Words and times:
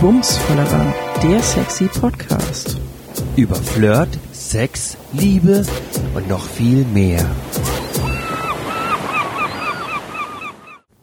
Bumsvollerer, 0.00 0.94
der 1.22 1.40
sexy 1.40 1.86
Podcast. 1.86 2.78
Über 3.34 3.54
Flirt, 3.54 4.10
Sex, 4.30 4.94
Liebe 5.14 5.64
und 6.14 6.28
noch 6.28 6.44
viel 6.44 6.84
mehr. 6.84 7.24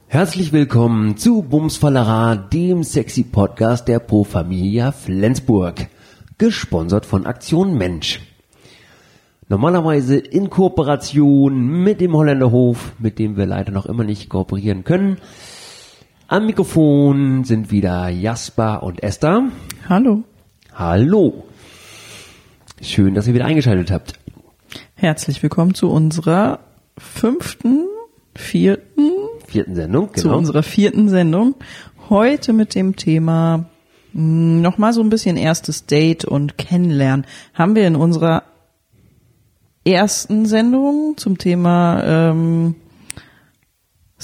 Herzlich 0.07 0.53
willkommen 0.53 1.18
zu 1.18 1.41
Bumsfallera, 1.41 2.36
dem 2.36 2.83
sexy 2.83 3.23
Podcast 3.23 3.87
der 3.87 3.97
Pro 3.97 4.23
Familia 4.23 4.91
Flensburg. 4.91 5.87
Gesponsert 6.37 7.07
von 7.07 7.25
Aktion 7.25 7.75
Mensch. 7.75 8.21
Normalerweise 9.50 10.18
in 10.18 10.51
Kooperation 10.51 11.83
mit 11.83 12.00
dem 12.00 12.15
Holländerhof, 12.15 12.93
mit 13.00 13.18
dem 13.18 13.37
wir 13.37 13.47
leider 13.47 13.71
noch 13.71 13.87
immer 13.87 14.04
nicht 14.04 14.29
kooperieren 14.29 14.83
können. 14.83 15.18
Am 16.34 16.47
Mikrofon 16.47 17.43
sind 17.43 17.69
wieder 17.69 18.10
Jasper 18.10 18.82
und 18.82 19.04
Esther. 19.04 19.50
Hallo. 19.87 20.23
Hallo. 20.73 21.43
Schön, 22.82 23.14
dass 23.14 23.28
ihr 23.28 23.36
wieder 23.36 23.46
eingeschaltet 23.46 23.92
habt. 23.92 24.14
Herzlich 24.96 25.43
willkommen 25.43 25.75
zu 25.75 25.92
unserer 25.92 26.57
fünften, 26.97 27.86
vierten, 28.33 29.11
Vierten 29.46 29.75
Sendung, 29.75 30.11
zu 30.15 30.23
genau. 30.23 30.39
unserer 30.39 30.64
vierten 30.64 31.07
Sendung. 31.07 31.54
Heute 32.09 32.52
mit 32.52 32.73
dem 32.73 32.95
Thema 32.95 33.70
mh, 34.14 34.61
nochmal 34.61 34.92
so 34.92 35.02
ein 35.02 35.09
bisschen 35.09 35.38
erstes 35.38 35.86
Date 35.86 36.25
und 36.25 36.58
Kennenlernen. 36.58 37.28
Haben 37.53 37.75
wir 37.75 37.86
in 37.86 37.95
unserer 37.95 38.42
ersten 39.86 40.47
Sendung 40.47 41.14
zum 41.16 41.38
Thema 41.38 42.03
ähm, 42.03 42.73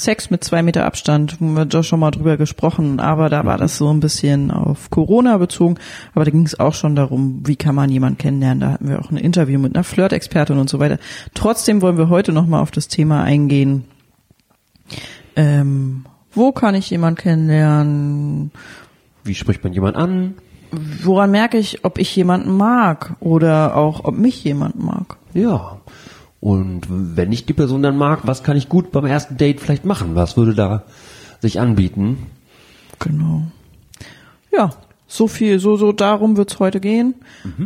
Sex 0.04 0.30
mit 0.30 0.44
zwei 0.44 0.62
Meter 0.64 0.86
Abstand, 0.86 1.34
haben 1.34 1.54
wir 1.56 1.66
doch 1.66 1.84
schon 1.84 2.00
mal 2.00 2.12
drüber 2.12 2.38
gesprochen, 2.38 3.00
aber 3.00 3.30
da 3.30 3.46
war 3.46 3.58
das 3.58 3.78
so 3.78 3.92
ein 3.92 4.00
bisschen 4.00 4.52
auf 4.52 4.90
Corona 4.90 5.38
bezogen, 5.38 5.76
aber 6.14 6.26
da 6.26 6.32
ging 6.32 6.46
es 6.46 6.60
auch 6.60 6.74
schon 6.74 6.96
darum, 6.96 7.42
wie 7.46 7.56
kann 7.56 7.76
man 7.76 7.90
jemanden 7.90 8.18
kennenlernen, 8.18 8.60
da 8.62 8.72
hatten 8.72 8.90
wir 8.90 9.00
auch 9.00 9.12
ein 9.12 9.18
Interview 9.18 9.60
mit 9.60 9.76
einer 9.76 9.84
Flirt-Expertin 9.84 10.58
und 10.58 10.70
so 10.70 10.80
weiter. 10.80 10.98
Trotzdem 11.34 11.82
wollen 11.82 11.98
wir 11.98 12.10
heute 12.10 12.32
nochmal 12.32 12.62
auf 12.62 12.72
das 12.72 12.88
Thema 12.88 13.24
eingehen, 13.24 13.86
ähm, 15.36 16.06
wo 16.34 16.52
kann 16.52 16.76
ich 16.76 16.90
jemanden 16.90 17.20
kennenlernen, 17.22 18.52
Wie 19.24 19.36
spricht 19.36 19.64
man 19.64 19.74
jemand 19.74 19.96
an? 19.98 20.36
woran 21.04 21.32
merke 21.32 21.58
ich, 21.58 21.84
ob 21.84 21.98
ich 21.98 22.16
jemanden 22.16 22.56
mag 22.56 23.16
oder 23.20 23.76
auch, 23.76 24.06
ob 24.06 24.18
mich 24.18 24.44
jemand 24.44 24.80
mag. 24.80 25.18
Ja. 25.34 25.80
Und 26.42 26.88
wenn 26.90 27.32
ich 27.32 27.46
die 27.46 27.54
Person 27.54 27.84
dann 27.84 27.98
mag, 27.98 28.22
was 28.24 28.44
kann 28.44 28.56
ich 28.56 28.70
gut 28.70 28.92
beim 28.92 29.06
ersten 29.06 29.38
Date 29.38 29.60
vielleicht 29.60 29.86
machen? 29.86 30.16
Was 30.16 30.38
würde 30.38 30.56
da 30.56 30.84
sich 31.42 31.60
anbieten? 31.60 32.28
Genau. 33.00 33.44
Ja, 34.52 34.72
so 35.08 35.28
viel, 35.28 35.60
so, 35.60 35.76
so 35.76 35.92
darum 35.92 36.38
wird's 36.38 36.60
heute 36.60 36.80
gehen. 36.80 37.16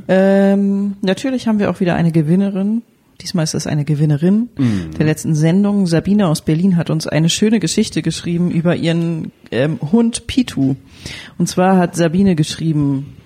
Ähm, 0.08 0.96
natürlich 1.02 1.48
haben 1.48 1.60
wir 1.60 1.70
auch 1.70 1.80
wieder 1.80 1.96
eine 1.96 2.12
Gewinnerin. 2.12 2.82
Diesmal 3.22 3.44
ist 3.44 3.54
es 3.54 3.68
eine 3.68 3.86
Gewinnerin 3.86 4.50
der 4.98 5.06
letzten 5.06 5.36
Sendung. 5.36 5.86
Sabine 5.86 6.28
aus 6.28 6.42
Berlin 6.42 6.78
hat 6.78 6.90
uns 6.90 7.06
eine 7.08 7.30
schöne 7.30 7.60
Geschichte 7.60 8.02
geschrieben 8.02 8.50
über 8.50 8.76
ihren 8.76 9.32
ähm, 9.52 9.80
Hund 9.92 10.26
Pitu. 10.28 10.76
Und 11.38 11.48
zwar 11.48 11.78
hat 11.78 11.96
Sabine 11.96 12.36
geschrieben, 12.36 13.18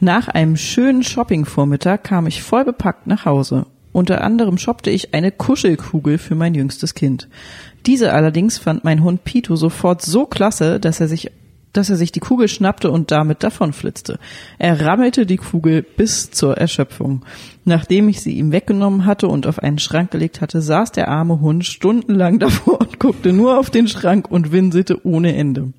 nach 0.00 0.28
einem 0.28 0.56
schönen 0.56 1.02
Shoppingvormittag 1.02 2.02
kam 2.02 2.26
ich 2.26 2.42
voll 2.42 2.64
bepackt 2.64 3.06
nach 3.06 3.24
Hause. 3.24 3.66
Unter 3.92 4.22
anderem 4.22 4.58
shoppte 4.58 4.90
ich 4.90 5.14
eine 5.14 5.32
Kuschelkugel 5.32 6.18
für 6.18 6.34
mein 6.34 6.54
jüngstes 6.54 6.94
Kind. 6.94 7.28
Diese 7.86 8.12
allerdings 8.12 8.58
fand 8.58 8.84
mein 8.84 9.02
Hund 9.02 9.24
Pito 9.24 9.56
sofort 9.56 10.02
so 10.02 10.26
klasse, 10.26 10.78
dass 10.78 11.00
er 11.00 11.08
sich 11.08 11.30
dass 11.72 11.90
er 11.90 11.96
sich 11.96 12.10
die 12.10 12.20
Kugel 12.20 12.48
schnappte 12.48 12.90
und 12.90 13.10
damit 13.10 13.42
davonflitzte. 13.42 14.18
Er 14.58 14.84
rammelte 14.84 15.24
die 15.24 15.36
Kugel 15.36 15.82
bis 15.82 16.30
zur 16.30 16.56
Erschöpfung. 16.56 17.24
Nachdem 17.64 18.08
ich 18.08 18.20
sie 18.20 18.32
ihm 18.32 18.52
weggenommen 18.52 19.06
hatte 19.06 19.28
und 19.28 19.46
auf 19.46 19.60
einen 19.60 19.78
Schrank 19.78 20.10
gelegt 20.10 20.40
hatte, 20.40 20.62
saß 20.62 20.92
der 20.92 21.08
arme 21.08 21.40
Hund 21.40 21.64
stundenlang 21.64 22.38
davor 22.40 22.80
und 22.80 22.98
guckte 22.98 23.32
nur 23.32 23.58
auf 23.58 23.70
den 23.70 23.88
Schrank 23.88 24.30
und 24.30 24.52
winselte 24.52 25.06
ohne 25.06 25.36
Ende. 25.36 25.72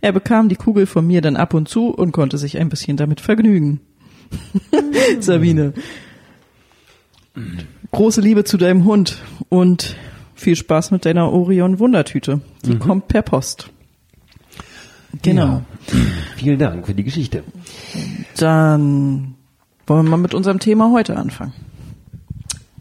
Er 0.00 0.12
bekam 0.12 0.48
die 0.48 0.56
Kugel 0.56 0.86
von 0.86 1.06
mir 1.06 1.20
dann 1.20 1.36
ab 1.36 1.54
und 1.54 1.68
zu 1.68 1.88
und 1.90 2.10
konnte 2.10 2.36
sich 2.36 2.58
ein 2.58 2.68
bisschen 2.68 2.96
damit 2.96 3.20
vergnügen. 3.20 3.80
Sabine. 5.20 5.72
Große 7.90 8.20
Liebe 8.20 8.44
zu 8.44 8.56
deinem 8.56 8.84
Hund 8.84 9.22
und 9.48 9.96
viel 10.34 10.56
Spaß 10.56 10.90
mit 10.90 11.04
deiner 11.04 11.32
Orion 11.32 11.78
Wundertüte. 11.78 12.40
Die 12.64 12.76
kommt 12.78 13.08
per 13.08 13.22
Post. 13.22 13.70
Genau. 15.22 15.46
Ja. 15.46 15.64
Vielen 16.36 16.58
Dank 16.58 16.86
für 16.86 16.94
die 16.94 17.04
Geschichte. 17.04 17.42
Dann 18.36 19.34
wollen 19.86 20.04
wir 20.04 20.10
mal 20.10 20.16
mit 20.18 20.34
unserem 20.34 20.58
Thema 20.58 20.92
heute 20.92 21.16
anfangen. 21.16 21.54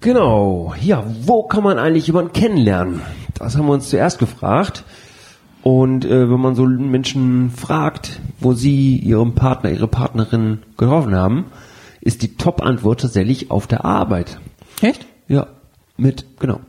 Genau. 0.02 0.74
Ja, 0.82 1.04
wo 1.22 1.44
kann 1.44 1.64
man 1.64 1.80
eigentlich 1.80 2.08
jemanden 2.08 2.34
kennenlernen? 2.34 3.02
Das 3.34 3.58
haben 3.58 3.66
wir 3.68 3.74
uns 3.74 3.90
zuerst 3.90 4.20
gefragt. 4.20 4.84
Und 5.64 6.06
äh, 6.06 6.30
wenn 6.30 6.40
man 6.40 6.56
so 6.56 6.66
Menschen 6.66 7.50
fragt, 7.50 8.20
wo 8.40 8.54
sie 8.54 8.98
ihren 8.98 9.34
Partner, 9.36 9.72
ihre 9.72 9.88
Partnerin 9.88 10.60
getroffen 10.78 11.16
haben, 11.16 11.46
ist 12.00 12.22
die 12.22 12.36
Top-Antwort 12.36 13.02
tatsächlich 13.02 13.52
auf 13.52 13.68
der 13.68 13.84
Arbeit. 13.84 14.40
Echt? 14.82 15.06
Ja, 15.28 15.48
mit, 15.98 16.26
genau. 16.40 16.60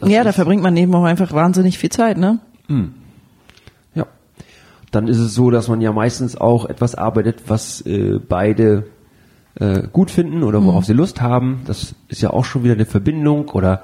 Das 0.00 0.08
ja, 0.08 0.22
da 0.24 0.32
verbringt 0.32 0.62
man 0.62 0.76
eben 0.76 0.94
auch 0.94 1.04
einfach 1.04 1.32
wahnsinnig 1.32 1.78
viel 1.78 1.90
Zeit, 1.90 2.18
ne? 2.18 2.38
Ja. 3.94 4.06
Dann 4.90 5.08
ist 5.08 5.18
es 5.18 5.34
so, 5.34 5.50
dass 5.50 5.68
man 5.68 5.80
ja 5.80 5.92
meistens 5.92 6.36
auch 6.36 6.66
etwas 6.66 6.94
arbeitet, 6.94 7.44
was 7.48 7.80
äh, 7.82 8.18
beide 8.18 8.86
äh, 9.56 9.82
gut 9.92 10.10
finden 10.10 10.42
oder 10.44 10.62
worauf 10.64 10.84
sie 10.84 10.92
Lust 10.92 11.20
haben. 11.20 11.62
Das 11.66 11.94
ist 12.08 12.22
ja 12.22 12.30
auch 12.30 12.44
schon 12.44 12.64
wieder 12.64 12.74
eine 12.74 12.86
Verbindung 12.86 13.48
oder 13.48 13.82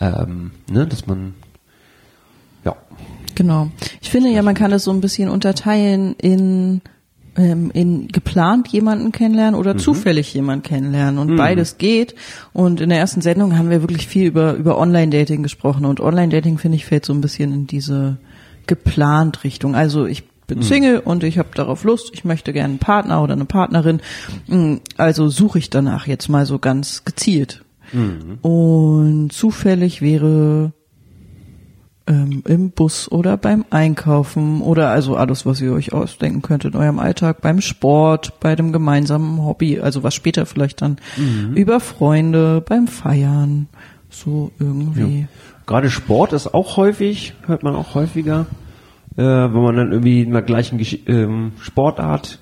ähm, 0.00 0.52
ne, 0.70 0.86
dass 0.86 1.06
man 1.06 1.34
ja. 2.64 2.76
Genau. 3.34 3.68
Ich 4.00 4.10
finde 4.10 4.30
ja, 4.30 4.42
man 4.42 4.54
kann 4.54 4.70
das 4.70 4.84
so 4.84 4.92
ein 4.92 5.00
bisschen 5.00 5.28
unterteilen 5.28 6.14
in 6.14 6.82
ähm, 7.38 7.70
in 7.72 8.08
geplant 8.08 8.68
jemanden 8.68 9.12
kennenlernen 9.12 9.58
oder 9.58 9.76
zufällig 9.78 10.34
jemanden 10.34 10.64
kennenlernen 10.64 11.18
und 11.18 11.36
beides 11.36 11.78
geht. 11.78 12.14
Und 12.52 12.80
in 12.80 12.90
der 12.90 12.98
ersten 12.98 13.20
Sendung 13.20 13.56
haben 13.56 13.70
wir 13.70 13.80
wirklich 13.80 14.06
viel 14.06 14.26
über 14.26 14.54
über 14.54 14.76
Online-Dating 14.78 15.42
gesprochen 15.42 15.86
und 15.86 16.00
Online-Dating 16.00 16.58
finde 16.58 16.76
ich 16.76 16.84
fällt 16.84 17.04
so 17.06 17.14
ein 17.14 17.20
bisschen 17.20 17.52
in 17.52 17.66
diese 17.66 18.18
geplant 18.66 19.44
Richtung. 19.44 19.74
Also 19.74 20.04
ich 20.06 20.24
bin 20.46 20.62
Single 20.62 20.98
und 20.98 21.24
ich 21.24 21.38
habe 21.38 21.50
darauf 21.54 21.84
Lust, 21.84 22.10
ich 22.12 22.24
möchte 22.24 22.52
gerne 22.52 22.70
einen 22.70 22.78
Partner 22.78 23.22
oder 23.22 23.34
eine 23.34 23.44
Partnerin. 23.44 24.00
Mm, 24.46 24.76
Also 24.96 25.28
suche 25.28 25.58
ich 25.58 25.70
danach 25.70 26.06
jetzt 26.06 26.28
mal 26.28 26.46
so 26.46 26.58
ganz 26.58 27.04
gezielt. 27.04 27.62
Und 28.42 29.32
zufällig 29.32 30.02
wäre 30.02 30.72
ähm, 32.08 32.42
im 32.46 32.70
Bus 32.70 33.10
oder 33.10 33.36
beim 33.36 33.64
Einkaufen 33.70 34.62
oder 34.62 34.90
also 34.90 35.16
alles, 35.16 35.46
was 35.46 35.60
ihr 35.60 35.72
euch 35.72 35.92
ausdenken 35.92 36.42
könnt 36.42 36.64
in 36.64 36.74
eurem 36.74 36.98
Alltag, 36.98 37.40
beim 37.42 37.60
Sport, 37.60 38.40
bei 38.40 38.56
dem 38.56 38.72
gemeinsamen 38.72 39.44
Hobby, 39.44 39.78
also 39.78 40.02
was 40.02 40.14
später 40.14 40.46
vielleicht 40.46 40.82
dann 40.82 40.96
über 41.54 41.80
Freunde, 41.80 42.62
beim 42.66 42.88
Feiern, 42.88 43.68
so 44.08 44.50
irgendwie. 44.58 45.26
Gerade 45.66 45.90
Sport 45.90 46.32
ist 46.32 46.54
auch 46.54 46.78
häufig, 46.78 47.34
hört 47.46 47.62
man 47.62 47.76
auch 47.76 47.94
häufiger, 47.94 48.46
äh, 49.16 49.22
wenn 49.22 49.62
man 49.62 49.76
dann 49.76 49.92
irgendwie 49.92 50.22
in 50.22 50.32
der 50.32 50.42
gleichen 50.42 50.78
Gesch 50.78 50.98
ähm, 51.06 51.52
Sportart 51.60 52.38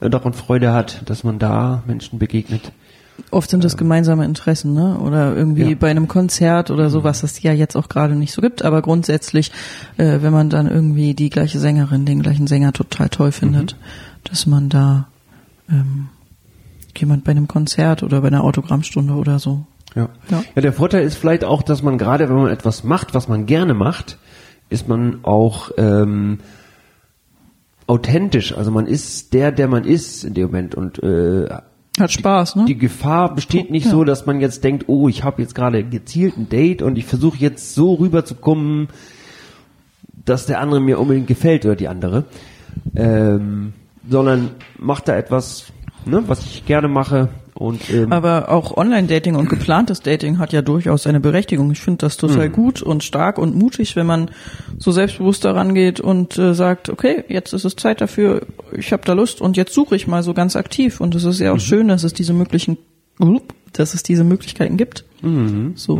äh, 0.00 0.10
daran 0.10 0.34
Freude 0.34 0.72
hat, 0.72 1.08
dass 1.08 1.24
man 1.24 1.38
da 1.38 1.82
Menschen 1.86 2.18
begegnet. 2.18 2.72
Oft 3.30 3.50
sind 3.50 3.64
das 3.64 3.76
gemeinsame 3.76 4.24
Interessen, 4.24 4.74
ne? 4.74 4.98
Oder 4.98 5.36
irgendwie 5.36 5.70
Ja. 5.70 5.76
bei 5.78 5.90
einem 5.90 6.08
Konzert 6.08 6.70
oder 6.70 6.88
sowas, 6.88 7.20
das 7.20 7.42
ja 7.42 7.52
jetzt 7.52 7.76
auch 7.76 7.88
gerade 7.88 8.14
nicht 8.14 8.32
so 8.32 8.40
gibt, 8.40 8.64
aber 8.64 8.80
grundsätzlich, 8.80 9.52
äh, 9.96 10.18
wenn 10.22 10.32
man 10.32 10.50
dann 10.50 10.66
irgendwie 10.68 11.14
die 11.14 11.28
gleiche 11.28 11.58
Sängerin, 11.58 12.06
den 12.06 12.22
gleichen 12.22 12.46
Sänger 12.46 12.72
total 12.72 13.08
toll 13.08 13.32
findet, 13.32 13.76
dass 14.24 14.46
man 14.46 14.68
da 14.68 15.08
ähm, 15.70 16.08
jemand 16.96 17.24
bei 17.24 17.32
einem 17.32 17.48
Konzert 17.48 18.02
oder 18.02 18.20
bei 18.20 18.28
einer 18.28 18.44
Autogrammstunde 18.44 19.14
oder 19.14 19.38
so. 19.38 19.66
Ja. 19.94 20.08
Ja. 20.30 20.42
ja, 20.54 20.62
der 20.62 20.72
Vorteil 20.72 21.04
ist 21.04 21.16
vielleicht 21.16 21.44
auch, 21.44 21.62
dass 21.62 21.82
man 21.82 21.98
gerade, 21.98 22.28
wenn 22.28 22.36
man 22.36 22.50
etwas 22.50 22.84
macht, 22.84 23.14
was 23.14 23.28
man 23.28 23.46
gerne 23.46 23.74
macht, 23.74 24.18
ist 24.70 24.86
man 24.88 25.24
auch 25.24 25.70
ähm, 25.76 26.38
authentisch. 27.86 28.56
Also 28.56 28.70
man 28.70 28.86
ist 28.86 29.32
der, 29.32 29.50
der 29.50 29.66
man 29.68 29.84
ist 29.84 30.24
in 30.24 30.34
dem 30.34 30.46
Moment 30.46 30.74
und 30.74 31.02
äh, 31.02 31.48
Hat 32.00 32.12
Spaß, 32.12 32.56
ne? 32.56 32.64
die 32.66 32.78
Gefahr 32.78 33.34
besteht 33.34 33.70
nicht 33.70 33.86
Ja. 33.86 33.90
so, 33.92 34.04
dass 34.04 34.26
man 34.26 34.40
jetzt 34.40 34.64
denkt, 34.64 34.84
oh, 34.88 35.08
ich 35.08 35.24
habe 35.24 35.42
jetzt 35.42 35.54
gerade 35.54 35.84
gezielt 35.84 36.36
ein 36.36 36.48
Date 36.48 36.82
und 36.82 36.96
ich 36.98 37.04
versuche 37.06 37.38
jetzt 37.38 37.74
so 37.74 37.94
rüberzukommen, 37.94 38.88
dass 40.24 40.46
der 40.46 40.60
andere 40.60 40.80
mir 40.80 40.98
unbedingt 41.00 41.26
gefällt 41.26 41.64
oder 41.64 41.76
die 41.76 41.88
andere, 41.88 42.24
ähm, 42.94 43.72
sondern 44.08 44.50
macht 44.78 45.08
da 45.08 45.16
etwas, 45.16 45.72
ne, 46.04 46.22
was 46.26 46.44
ich 46.44 46.66
gerne 46.66 46.88
mache 46.88 47.28
und 47.58 47.90
ähm, 47.92 48.12
Aber 48.12 48.50
auch 48.50 48.76
Online-Dating 48.76 49.34
und 49.34 49.50
geplantes 49.50 50.00
Dating 50.00 50.38
hat 50.38 50.52
ja 50.52 50.62
durchaus 50.62 51.02
seine 51.02 51.18
Berechtigung. 51.18 51.72
Ich 51.72 51.80
finde 51.80 51.98
das 51.98 52.16
total 52.16 52.48
gut 52.50 52.82
und 52.82 53.02
stark 53.02 53.36
und 53.36 53.56
mutig, 53.56 53.96
wenn 53.96 54.06
man 54.06 54.30
so 54.78 54.92
selbstbewusst 54.92 55.44
daran 55.44 55.74
geht 55.74 55.98
und 55.98 56.38
äh, 56.38 56.54
sagt, 56.54 56.88
okay, 56.88 57.24
jetzt 57.26 57.52
ist 57.52 57.64
es 57.64 57.74
Zeit 57.74 58.00
dafür, 58.00 58.46
ich 58.70 58.92
habe 58.92 59.02
da 59.04 59.12
Lust 59.12 59.40
und 59.40 59.56
jetzt 59.56 59.74
suche 59.74 59.96
ich 59.96 60.06
mal 60.06 60.22
so 60.22 60.34
ganz 60.34 60.54
aktiv 60.54 61.00
und 61.00 61.16
es 61.16 61.24
ist 61.24 61.40
ja 61.40 61.52
auch 61.52 61.58
schön, 61.58 61.88
dass 61.88 62.04
es 62.04 62.12
diese 62.12 62.32
möglichen, 62.32 62.78
dass 63.72 63.92
es 63.92 64.04
diese 64.04 64.22
Möglichkeiten 64.22 64.76
gibt. 64.76 65.04
So. 65.74 65.96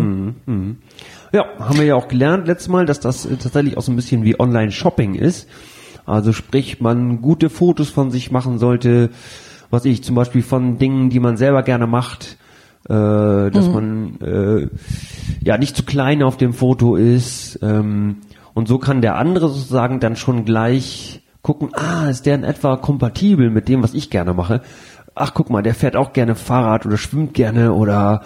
Ja, 1.32 1.44
haben 1.58 1.78
wir 1.78 1.86
ja 1.86 1.96
auch 1.96 2.06
gelernt 2.06 2.46
letztes 2.46 2.68
Mal, 2.68 2.86
dass 2.86 3.00
das 3.00 3.26
äh, 3.26 3.36
tatsächlich 3.36 3.76
auch 3.76 3.82
so 3.82 3.90
ein 3.90 3.96
bisschen 3.96 4.22
wie 4.22 4.38
Online-Shopping 4.38 5.16
ist. 5.16 5.48
Also 6.06 6.32
sprich, 6.32 6.80
man 6.80 7.20
gute 7.20 7.50
Fotos 7.50 7.90
von 7.90 8.12
sich 8.12 8.30
machen 8.30 8.58
sollte, 8.58 9.10
was 9.70 9.84
ich 9.84 10.02
zum 10.02 10.14
Beispiel 10.14 10.42
von 10.42 10.78
Dingen, 10.78 11.10
die 11.10 11.20
man 11.20 11.36
selber 11.36 11.62
gerne 11.62 11.86
macht, 11.86 12.38
äh, 12.88 13.50
dass 13.50 13.68
man 13.68 14.20
äh, 14.20 14.68
ja 15.42 15.58
nicht 15.58 15.76
zu 15.76 15.82
klein 15.82 16.22
auf 16.22 16.36
dem 16.36 16.52
Foto 16.52 16.96
ist. 16.96 17.58
Ähm, 17.62 18.18
und 18.54 18.68
so 18.68 18.78
kann 18.78 19.02
der 19.02 19.16
andere 19.16 19.48
sozusagen 19.48 20.00
dann 20.00 20.16
schon 20.16 20.44
gleich 20.44 21.22
gucken, 21.42 21.70
ah, 21.74 22.08
ist 22.08 22.26
der 22.26 22.34
in 22.34 22.44
etwa 22.44 22.76
kompatibel 22.76 23.50
mit 23.50 23.68
dem, 23.68 23.82
was 23.82 23.94
ich 23.94 24.10
gerne 24.10 24.34
mache. 24.34 24.62
Ach, 25.14 25.34
guck 25.34 25.50
mal, 25.50 25.62
der 25.62 25.74
fährt 25.74 25.96
auch 25.96 26.12
gerne 26.12 26.34
Fahrrad 26.34 26.86
oder 26.86 26.96
schwimmt 26.96 27.34
gerne 27.34 27.72
oder 27.72 28.22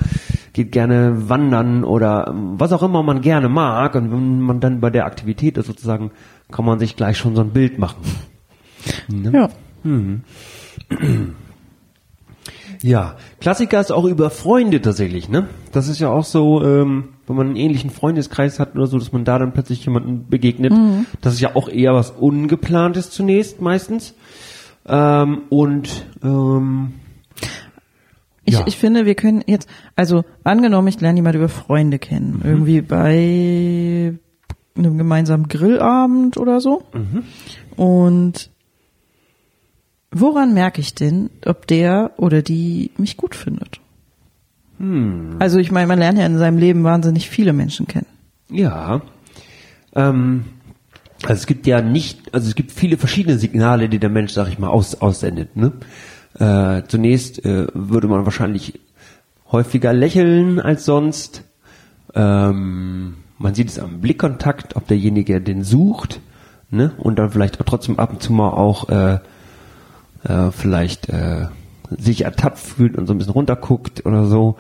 geht 0.53 0.73
gerne 0.73 1.29
wandern 1.29 1.85
oder 1.85 2.29
ähm, 2.29 2.55
was 2.59 2.73
auch 2.73 2.83
immer 2.83 3.03
man 3.03 3.21
gerne 3.21 3.49
mag. 3.49 3.95
Und 3.95 4.13
wenn 4.13 4.41
man 4.41 4.61
dann 4.61 4.81
bei 4.81 4.91
der 4.91 5.07
Aktivität 5.07 5.57
ist 5.57 5.67
sozusagen, 5.67 6.11
kann 6.51 6.65
man 6.65 6.79
sich 6.79 6.97
gleich 6.97 7.17
schon 7.17 7.35
so 7.35 7.43
ein 7.43 7.51
Bild 7.51 7.79
machen. 7.79 8.03
Ja. 9.33 9.49
Ja, 12.83 13.17
Klassiker 13.41 13.81
ist 13.81 13.93
auch 13.93 14.05
über 14.05 14.31
Freunde 14.31 14.81
tatsächlich, 14.81 15.29
ne? 15.29 15.47
Das 15.71 15.87
ist 15.89 16.01
ja 16.01 16.09
auch 16.11 16.25
so, 16.25 16.65
ähm, 16.65 17.11
wenn 17.29 17.37
man 17.37 17.47
einen 17.49 17.57
ähnlichen 17.57 17.91
Freundeskreis 17.91 18.59
hat 18.59 18.75
oder 18.75 18.87
so, 18.87 18.99
dass 18.99 19.13
man 19.13 19.25
da 19.25 19.39
dann 19.39 19.53
plötzlich 19.53 19.85
jemanden 19.85 20.27
begegnet. 20.29 20.73
Das 21.21 21.35
ist 21.35 21.41
ja 21.41 21.55
auch 21.55 21.69
eher 21.69 21.95
was 21.95 22.11
Ungeplantes 22.11 23.11
zunächst 23.11 23.61
meistens. 23.61 24.15
Ähm, 24.87 25.43
und 25.49 26.07
ähm, 26.25 26.95
Ich, 28.45 28.55
Ja. 28.55 28.65
ich 28.67 28.77
finde, 28.77 29.07
wir 29.07 29.15
können 29.15 29.45
jetzt, 29.47 29.69
also 29.95 30.25
angenommen, 30.43 30.89
ich 30.89 31.01
lerne 31.01 31.19
jemand 31.19 31.37
über 31.37 31.49
Freunde 31.49 32.01
kennen, 32.01 32.39
Mhm. 32.43 32.51
irgendwie 32.51 32.81
bei 32.81 34.15
einem 34.77 34.99
gemeinsamen 34.99 35.47
Grillabend 35.47 36.37
oder 36.39 36.61
so. 36.61 36.83
Mhm. 36.93 37.23
Und 37.77 38.51
woran 40.23 40.55
merke 40.55 40.81
ich 40.81 40.95
denn, 40.95 41.29
ob 41.45 41.67
der 41.67 42.13
oder 42.17 42.41
die 42.41 42.93
mich 42.97 43.19
gut 43.19 43.35
findet? 43.35 43.81
Hm. 44.79 45.37
Also 45.39 45.59
ich 45.59 45.71
meine, 45.71 45.87
man 45.87 45.99
lernt 45.99 46.19
ja 46.19 46.25
in 46.25 46.39
seinem 46.39 46.57
Leben 46.57 46.85
wahnsinnig 46.85 47.29
viele 47.29 47.53
Menschen 47.53 47.87
kennen. 47.87 48.07
ja, 48.49 49.03
ähm, 49.95 50.45
also 51.25 51.35
es 51.35 51.47
gibt 51.47 51.67
ja 51.67 51.83
nicht, 51.83 52.35
also 52.35 52.49
es 52.49 52.55
gibt 52.55 52.73
viele 52.73 52.97
verschiedene 52.97 53.39
Signale, 53.39 53.89
die 53.89 53.99
der 53.99 54.11
Mensch, 54.11 54.33
sag 54.33 54.49
ich 54.49 54.59
mal, 54.59 54.69
aus, 54.69 55.01
aussendet. 55.01 55.57
Ne? 55.57 55.73
Äh, 56.39 56.83
zunächst 56.89 57.45
äh, 57.45 57.69
würde 57.75 58.09
man 58.09 58.25
wahrscheinlich 58.25 58.81
häufiger 59.51 59.93
lächeln 59.93 60.59
als 60.59 60.85
sonst. 60.85 61.45
Ähm, 62.15 63.19
man 63.39 63.55
sieht 63.55 63.69
es 63.69 63.79
am 63.79 64.01
Blickkontakt, 64.01 64.77
ob 64.77 64.89
derjenige 64.89 65.41
den 65.41 65.63
sucht, 65.63 66.21
ne? 66.71 66.93
Und 66.99 67.19
dann 67.19 67.31
vielleicht 67.31 67.61
auch 67.61 67.65
trotzdem 67.65 67.99
ab 67.99 68.13
und 68.13 68.23
zu 68.23 68.33
mal 68.33 68.51
auch 68.51 68.89
äh, 68.89 69.19
äh, 70.25 70.51
vielleicht 70.51 71.09
äh, 71.09 71.47
sich 71.99 72.25
ertappt 72.25 72.59
fühlt 72.59 72.97
und 72.97 73.07
so 73.07 73.15
ein 73.15 73.19
bisschen 73.19 73.33
runterguckt 73.33 74.07
oder 74.07 74.27
so. 74.27 74.57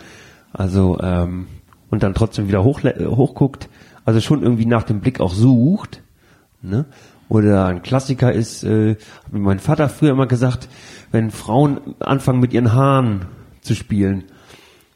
Also 0.52 0.98
ähm, 1.00 1.46
und 1.90 2.02
dann 2.02 2.14
trotzdem 2.14 2.48
wieder 2.48 2.64
hoch, 2.64 2.82
hochguckt. 2.82 3.68
Also 4.04 4.20
schon 4.20 4.42
irgendwie 4.42 4.66
nach 4.66 4.82
dem 4.82 5.00
Blick 5.00 5.20
auch 5.20 5.32
sucht. 5.32 6.02
Ne? 6.62 6.86
Oder 7.28 7.66
ein 7.66 7.82
Klassiker 7.82 8.32
ist, 8.32 8.64
äh, 8.64 8.90
hat 8.90 9.32
mein 9.32 9.58
Vater 9.58 9.88
früher 9.88 10.10
immer 10.10 10.26
gesagt, 10.26 10.68
wenn 11.10 11.30
Frauen 11.30 11.94
anfangen 12.00 12.40
mit 12.40 12.52
ihren 12.52 12.72
Haaren 12.72 13.26
zu 13.60 13.74
spielen, 13.74 14.24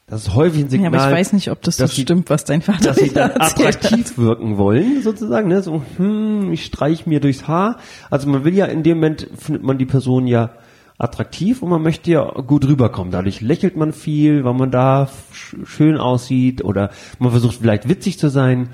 das 0.07 0.23
ist 0.29 0.35
häufig 0.35 0.61
ein 0.61 0.65
Ja, 0.67 0.71
Signal. 0.71 0.95
aber 0.95 1.11
ich 1.11 1.17
weiß 1.19 1.33
nicht, 1.33 1.51
ob 1.51 1.63
das 1.63 1.77
so 1.79 1.89
stimmt, 1.89 2.31
was 2.31 2.45
dein 2.45 2.63
Vater 2.63 2.85
dass 2.85 2.97
sie 2.99 3.13
dann 3.13 3.31
hat. 3.35 3.41
attraktiv 3.59 4.17
wirken 4.19 4.57
wollen, 4.57 5.03
sozusagen, 5.03 5.49
ne? 5.49 5.63
So, 5.63 5.83
hm, 5.97 6.53
ich 6.53 6.65
streich 6.65 7.07
mir 7.07 7.21
durchs 7.21 7.49
Haar. 7.49 7.79
Also 8.11 8.29
man 8.29 8.45
will 8.45 8.55
ja 8.55 8.67
in 8.67 8.83
dem 8.83 8.99
Moment 8.99 9.29
findet 9.37 9.63
man 9.65 9.79
die 9.79 9.87
Person 9.87 10.27
ja 10.27 10.51
attraktiv 10.99 11.61
und 11.63 11.69
man 11.71 11.83
möchte 11.83 12.11
ja 12.11 12.25
gut 12.25 12.67
rüberkommen. 12.67 13.11
Dadurch 13.13 13.41
lächelt 13.41 13.77
man 13.77 13.93
viel, 13.93 14.45
weil 14.45 14.55
man 14.55 14.71
da 14.71 15.09
sch 15.33 15.57
schön 15.65 15.99
aussieht 15.99 16.65
oder 16.65 16.91
man 17.19 17.31
versucht 17.33 17.57
vielleicht 17.61 17.89
witzig 17.89 18.19
zu 18.19 18.29
sein. 18.31 18.71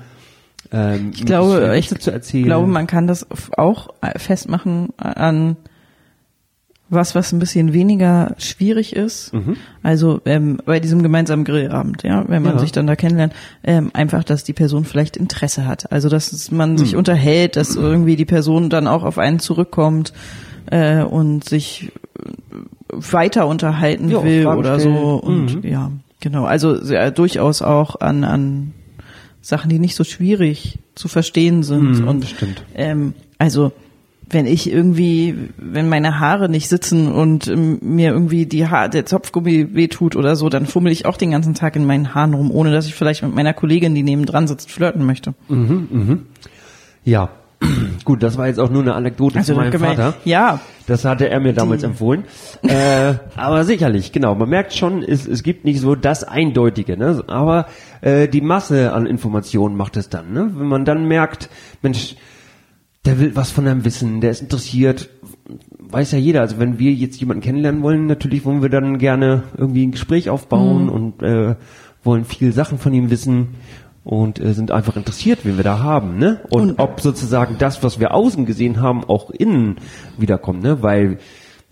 Ähm, 0.71 1.11
Ich 1.13 1.25
glaube, 1.25 1.75
ich 1.77 1.91
Witze 1.91 1.99
zu 1.99 2.11
erzählen. 2.11 2.45
glaube, 2.45 2.67
man 2.67 2.87
kann 2.87 3.07
das 3.07 3.27
auch 3.57 3.89
festmachen 4.15 4.89
an 4.97 5.57
was, 6.93 7.15
was 7.15 7.31
ein 7.31 7.39
bisschen 7.39 7.73
weniger 7.73 8.35
schwierig 8.37 8.95
ist. 8.95 9.33
Mhm. 9.33 9.57
Also 9.81 10.21
ähm, 10.25 10.59
bei 10.65 10.79
diesem 10.79 11.03
gemeinsamen 11.03 11.43
Grillabend, 11.45 12.03
ja, 12.03 12.23
wenn 12.27 12.41
man 12.43 12.53
Ja. 12.53 12.59
sich 12.59 12.71
dann 12.71 12.87
da 12.87 12.95
kennenlernt, 12.95 13.33
ähm, 13.63 13.91
einfach, 13.93 14.23
dass 14.23 14.43
die 14.43 14.53
Person 14.53 14.85
vielleicht 14.85 15.17
Interesse 15.17 15.65
hat. 15.67 15.91
Also 15.91 16.09
dass 16.09 16.51
man 16.51 16.73
Mhm. 16.73 16.77
sich 16.77 16.95
unterhält, 16.95 17.55
dass 17.55 17.75
irgendwie 17.75 18.15
die 18.15 18.25
Person 18.25 18.69
dann 18.69 18.87
auch 18.87 19.03
auf 19.03 19.17
einen 19.17 19.39
zurückkommt 19.39 20.13
äh, 20.67 21.03
und 21.03 21.43
sich 21.43 21.91
weiter 22.89 23.47
unterhalten 23.47 24.09
Ja, 24.09 24.23
will 24.23 24.45
oder 24.47 24.79
stellen. 24.79 24.93
so. 24.95 25.15
Und 25.15 25.63
Mhm. 25.63 25.69
ja, 25.69 25.91
genau. 26.19 26.45
Also 26.45 26.81
sehr, 26.81 27.11
durchaus 27.11 27.61
auch 27.61 27.99
an, 28.01 28.23
an 28.23 28.73
Sachen, 29.41 29.69
die 29.69 29.79
nicht 29.79 29.95
so 29.95 30.03
schwierig 30.03 30.79
zu 30.95 31.07
verstehen 31.07 31.63
sind. 31.63 31.99
Mhm, 32.01 32.07
und 32.07 32.25
stimmt. 32.25 32.63
Ähm, 32.75 33.13
also 33.39 33.71
wenn 34.33 34.45
ich 34.45 34.71
irgendwie, 34.71 35.35
wenn 35.57 35.87
meine 35.89 36.19
Haare 36.19 36.49
nicht 36.49 36.67
sitzen 36.69 37.11
und 37.11 37.47
ähm, 37.47 37.79
mir 37.81 38.11
irgendwie 38.11 38.45
die 38.45 38.67
Haar, 38.67 38.89
der 38.89 39.05
Zopfgummi 39.05 39.75
wehtut 39.75 40.15
oder 40.15 40.35
so, 40.35 40.49
dann 40.49 40.65
fummel 40.65 40.91
ich 40.91 41.05
auch 41.05 41.17
den 41.17 41.31
ganzen 41.31 41.53
Tag 41.53 41.75
in 41.75 41.85
meinen 41.85 42.13
Haaren 42.15 42.33
rum, 42.33 42.51
ohne 42.51 42.71
dass 42.71 42.85
ich 42.87 42.95
vielleicht 42.95 43.23
mit 43.23 43.33
meiner 43.35 43.53
Kollegin, 43.53 43.95
die 43.95 44.03
nebendran 44.03 44.47
sitzt, 44.47 44.71
flirten 44.71 45.05
möchte. 45.05 45.33
Ja. 47.03 47.29
Gut, 48.03 48.21
das 48.21 48.37
war 48.37 48.47
jetzt 48.47 48.59
auch 48.59 48.69
nur 48.69 48.81
eine 48.81 48.93
Anekdote 48.93 49.37
Also 49.37 49.53
zu 49.53 49.59
meinem 49.59 49.71
gemein- 49.71 49.95
Vater. 49.95 50.15
Ja, 50.25 50.59
Das 50.85 51.05
hatte 51.05 51.29
er 51.29 51.39
mir 51.39 51.53
damals 51.53 51.79
Die- 51.79 51.85
empfohlen. 51.87 52.25
Äh, 52.63 53.13
aber 53.37 53.63
sicherlich, 53.63 54.11
genau. 54.11 54.35
Man 54.35 54.49
merkt 54.49 54.73
schon, 54.73 55.01
es, 55.01 55.25
es 55.25 55.43
gibt 55.43 55.63
nicht 55.63 55.79
so 55.79 55.95
das 55.95 56.25
Eindeutige, 56.25 56.97
ne? 56.97 57.23
Aber 57.27 57.67
äh, 58.01 58.27
die 58.27 58.41
Masse 58.41 58.91
an 58.91 59.05
Informationen 59.05 59.77
macht 59.77 59.95
es 59.95 60.09
dann, 60.09 60.33
ne? 60.33 60.51
Wenn 60.55 60.67
man 60.67 60.83
dann 60.83 61.07
merkt, 61.07 61.49
Mensch, 61.81 62.17
der 63.05 63.19
will 63.19 63.35
was 63.35 63.51
von 63.51 63.67
einem 63.67 63.83
wissen, 63.85 64.21
der 64.21 64.31
ist 64.31 64.41
interessiert, 64.41 65.09
weiß 65.79 66.11
ja 66.13 66.17
jeder. 66.17 66.41
Also 66.41 66.57
wenn 66.59 66.79
wir 66.79 66.91
jetzt 66.93 67.19
jemanden 67.19 67.43
kennenlernen 67.43 67.83
wollen, 67.83 68.05
natürlich 68.07 68.45
wollen 68.45 68.61
wir 68.61 68.69
dann 68.69 68.97
gerne 68.97 69.43
irgendwie 69.57 69.85
ein 69.85 69.91
Gespräch 69.91 70.29
aufbauen 70.29 70.89
und 70.89 71.21
äh, 71.21 71.55
wollen 72.03 72.25
viel 72.25 72.53
Sachen 72.53 72.77
von 72.79 72.93
ihm 72.93 73.09
wissen 73.09 73.55
und 74.03 74.39
äh, 74.39 74.53
sind 74.53 74.71
einfach 74.71 74.95
interessiert, 74.97 75.39
wen 75.43 75.57
wir 75.57 75.63
da 75.63 75.79
haben, 75.79 76.17
ne? 76.17 76.41
Und, 76.49 76.71
Und- 76.71 76.79
ob 76.79 76.99
sozusagen 77.01 77.55
das, 77.57 77.83
was 77.83 77.99
wir 77.99 78.13
außen 78.13 78.45
gesehen 78.45 78.81
haben, 78.81 79.03
auch 79.05 79.29
innen 79.31 79.77
wiederkommt, 80.17 80.63
ne? 80.63 80.81
Weil 80.81 81.19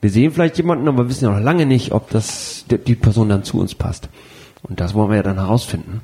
wir 0.01 0.09
sehen 0.09 0.31
vielleicht 0.31 0.57
jemanden, 0.57 0.87
aber 0.87 1.07
wissen 1.09 1.25
ja 1.25 1.31
noch 1.31 1.43
lange 1.43 1.65
nicht, 1.65 1.91
ob 1.91 2.09
das 2.09 2.65
die, 2.71 2.77
die 2.77 2.95
Person 2.95 3.29
dann 3.29 3.43
zu 3.43 3.59
uns 3.59 3.75
passt. 3.75 4.09
Und 4.63 4.79
das 4.79 4.93
wollen 4.93 5.09
wir 5.09 5.17
ja 5.17 5.23
dann 5.23 5.35
herausfinden. 5.39 6.01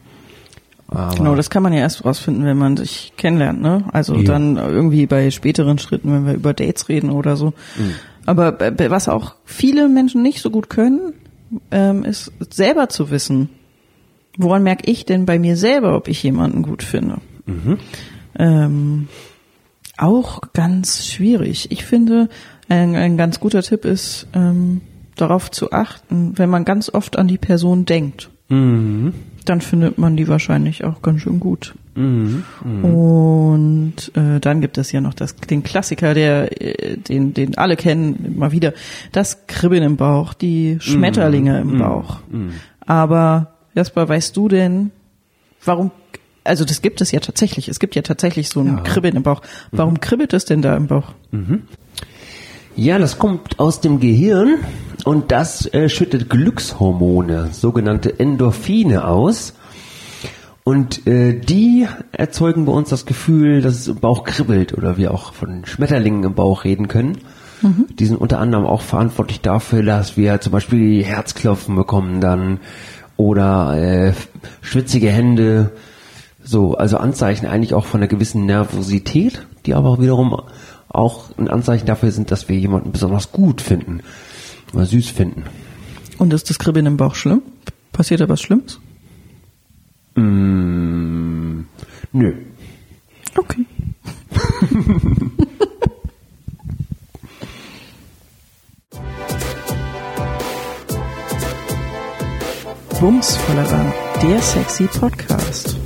Aber, 0.89 1.15
genau, 1.15 1.35
das 1.35 1.49
kann 1.49 1.63
man 1.63 1.73
ja 1.73 1.79
erst 1.79 2.05
rausfinden, 2.05 2.45
wenn 2.45 2.57
man 2.57 2.77
sich 2.77 3.13
kennenlernt, 3.17 3.61
ne? 3.61 3.83
Also 3.91 4.15
Ja. 4.15 4.23
dann 4.23 4.55
irgendwie 4.57 5.05
bei 5.05 5.29
späteren 5.31 5.79
Schritten, 5.79 6.11
wenn 6.13 6.25
wir 6.25 6.33
über 6.33 6.53
Dates 6.53 6.87
reden 6.89 7.09
oder 7.09 7.35
so. 7.35 7.47
Mhm. 7.77 7.93
Aber 8.25 8.57
was 8.89 9.07
auch 9.09 9.35
viele 9.45 9.87
Menschen 9.89 10.21
nicht 10.21 10.41
so 10.41 10.49
gut 10.49 10.69
können, 10.69 11.13
ähm, 11.71 12.03
ist 12.03 12.31
selber 12.51 12.89
zu 12.89 13.09
wissen, 13.09 13.49
woran 14.37 14.63
merke 14.63 14.89
ich 14.89 15.05
denn 15.05 15.25
bei 15.25 15.39
mir 15.39 15.55
selber, 15.57 15.95
ob 15.95 16.07
ich 16.07 16.23
jemanden 16.23 16.61
gut 16.61 16.83
finde. 16.83 17.17
Mhm. 17.45 17.77
Ähm, 18.37 19.07
auch 19.97 20.41
ganz 20.53 21.05
schwierig. 21.07 21.71
Ich 21.71 21.83
finde, 21.85 22.29
ein, 22.69 22.95
ein 22.95 23.17
ganz 23.17 23.39
guter 23.39 23.61
Tipp 23.63 23.85
ist, 23.85 24.27
ähm, 24.33 24.81
darauf 25.15 25.49
zu 25.49 25.71
achten, 25.71 26.33
wenn 26.37 26.49
man 26.49 26.63
ganz 26.65 26.89
oft 26.93 27.17
an 27.17 27.27
die 27.27 27.37
Person 27.39 27.85
denkt, 27.85 28.29
Mhm. 28.49 29.13
Dann 29.49 29.61
findet 29.61 29.97
man 29.97 30.17
die 30.17 30.27
wahrscheinlich 30.27 30.83
auch 30.83 31.01
ganz 31.01 31.21
schön 31.21 31.39
gut. 31.39 31.73
Mhm. 31.95 32.43
Und 32.83 34.11
äh, 34.15 34.39
dann 34.39 34.61
gibt 34.61 34.77
es 34.77 34.91
ja 34.91 35.01
noch 35.01 35.13
das, 35.13 35.35
den 35.35 35.63
Klassiker, 35.63 36.13
der, 36.13 36.61
äh, 36.61 36.97
den, 36.97 37.33
den 37.33 37.57
alle 37.57 37.75
kennen, 37.75 38.33
immer 38.35 38.51
wieder, 38.51 38.73
das 39.11 39.47
Kribbeln 39.47 39.83
im 39.83 39.97
Bauch, 39.97 40.33
die 40.33 40.77
Schmetterlinge 40.79 41.59
im 41.59 41.77
Bauch. 41.77 42.19
Aber 42.85 43.53
Jasper, 43.73 44.07
weißt 44.09 44.35
du 44.35 44.47
denn, 44.47 44.91
warum, 45.63 45.91
also 46.43 46.65
das 46.65 46.81
gibt 46.81 47.01
es 47.01 47.11
ja 47.11 47.19
tatsächlich, 47.19 47.67
es 47.67 47.79
gibt 47.79 47.95
ja 47.95 48.01
tatsächlich 48.01 48.49
so 48.49 48.59
ein 48.61 48.67
Ja. 48.67 48.81
Kribbeln 48.81 49.15
im 49.15 49.23
Bauch. 49.23 49.41
Warum 49.71 49.99
kribbelt 49.99 50.33
es 50.33 50.45
denn 50.45 50.61
da 50.61 50.75
im 50.75 50.87
Bauch? 50.87 51.13
Ja, 52.75 52.99
das 52.99 53.17
kommt 53.17 53.59
aus 53.59 53.81
dem 53.81 53.99
Gehirn 53.99 54.59
und 55.07 55.31
das 55.31 55.73
äh, 55.73 55.87
schüttet 55.87 56.29
Glückshormone, 56.29 57.51
sogenannte 57.53 58.19
Endorphine 58.19 59.07
aus. 59.07 59.53
Und 60.65 61.07
äh, 61.07 61.39
die 61.39 61.87
erzeugen 62.11 62.65
bei 62.65 62.73
uns 62.73 62.89
das 62.89 63.05
Gefühl, 63.05 63.61
dass 63.61 63.75
es 63.75 63.87
im 63.87 64.01
Bauch 64.01 64.25
kribbelt 64.25 64.77
oder 64.77 64.97
wir 64.97 65.13
auch 65.13 65.31
von 65.31 65.65
Schmetterlingen 65.65 66.25
im 66.25 66.35
Bauch 66.35 66.65
reden 66.65 66.89
können. 66.89 67.19
Die 67.97 68.05
sind 68.05 68.17
unter 68.17 68.39
anderem 68.39 68.65
auch 68.65 68.81
verantwortlich 68.81 69.39
dafür, 69.39 69.81
dass 69.81 70.17
wir 70.17 70.41
zum 70.41 70.51
Beispiel 70.51 71.05
Herzklopfen 71.05 71.77
bekommen 71.77 72.19
dann 72.19 72.59
oder 73.15 73.77
äh, 73.77 74.13
schwitzige 74.59 75.09
Hände, 75.09 75.71
so, 76.43 76.75
also 76.75 76.97
Anzeichen 76.97 77.45
eigentlich 77.45 77.73
auch 77.73 77.85
von 77.85 78.01
einer 78.01 78.09
gewissen 78.09 78.45
Nervosität, 78.45 79.47
die 79.65 79.73
aber 79.73 80.01
wiederum 80.01 80.41
auch 80.89 81.29
ein 81.37 81.47
Anzeichen 81.47 81.85
dafür 81.85 82.11
sind, 82.11 82.29
dass 82.29 82.49
wir 82.49 82.57
jemanden 82.57 82.91
besonders 82.91 83.31
gut 83.31 83.61
finden 83.61 84.01
oder 84.73 84.85
süß 84.85 85.09
finden. 85.09 85.43
Und 86.17 86.33
ist 86.33 86.49
das 86.49 86.59
Kribbeln 86.59 86.85
im 86.85 86.97
Bauch 86.97 87.15
schlimm? 87.15 87.41
Passiert 87.91 88.21
da 88.21 88.29
was 88.29 88.41
Schlimmes? 88.41 88.79
Mm, 90.15 91.61
nö. 92.11 92.33
Okay. 93.35 93.65
Bumsvollerer, 102.99 103.93
der 104.23 104.41
sexy 104.41 104.87
Podcast. 104.87 105.77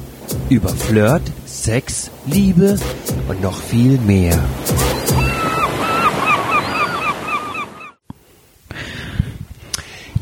Über 0.49 0.69
Flirt, 0.69 1.23
Sex, 1.45 2.09
Liebe 2.25 2.79
und 3.27 3.41
noch 3.41 3.61
viel 3.61 3.97
mehr. 3.99 4.39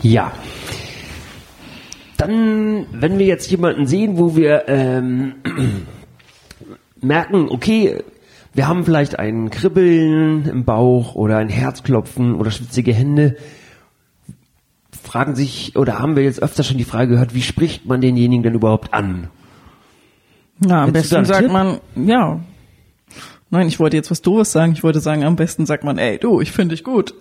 Ja. 0.01 0.31
Dann, 2.17 2.85
wenn 2.91 3.17
wir 3.17 3.25
jetzt 3.25 3.49
jemanden 3.49 3.87
sehen, 3.87 4.17
wo 4.17 4.35
wir 4.35 4.67
ähm, 4.67 5.35
merken, 7.01 7.47
okay, 7.49 8.03
wir 8.53 8.67
haben 8.67 8.83
vielleicht 8.83 9.19
ein 9.19 9.49
Kribbeln 9.49 10.45
im 10.45 10.65
Bauch 10.65 11.15
oder 11.15 11.37
ein 11.37 11.49
Herzklopfen 11.49 12.35
oder 12.35 12.51
schwitzige 12.51 12.93
Hände, 12.93 13.37
fragen 15.01 15.35
sich 15.35 15.75
oder 15.75 15.99
haben 15.99 16.15
wir 16.15 16.23
jetzt 16.23 16.41
öfter 16.41 16.63
schon 16.63 16.77
die 16.77 16.83
Frage 16.83 17.11
gehört, 17.11 17.33
wie 17.33 17.41
spricht 17.41 17.85
man 17.85 18.01
denjenigen 18.01 18.43
denn 18.43 18.53
überhaupt 18.53 18.93
an? 18.93 19.29
Na, 20.59 20.83
am 20.83 20.87
Hättest 20.87 21.11
besten 21.11 21.25
sagt 21.25 21.43
Tipp? 21.43 21.51
man, 21.51 21.79
ja. 21.95 22.39
Nein, 23.49 23.67
ich 23.67 23.79
wollte 23.79 23.95
jetzt 23.95 24.11
was 24.11 24.21
Doofes 24.21 24.51
sagen. 24.51 24.73
Ich 24.73 24.83
wollte 24.83 24.99
sagen, 24.99 25.23
am 25.23 25.35
besten 25.35 25.65
sagt 25.65 25.83
man, 25.83 25.97
ey, 25.97 26.17
du, 26.17 26.41
ich 26.41 26.51
finde 26.51 26.75
dich 26.75 26.83
gut. 26.83 27.15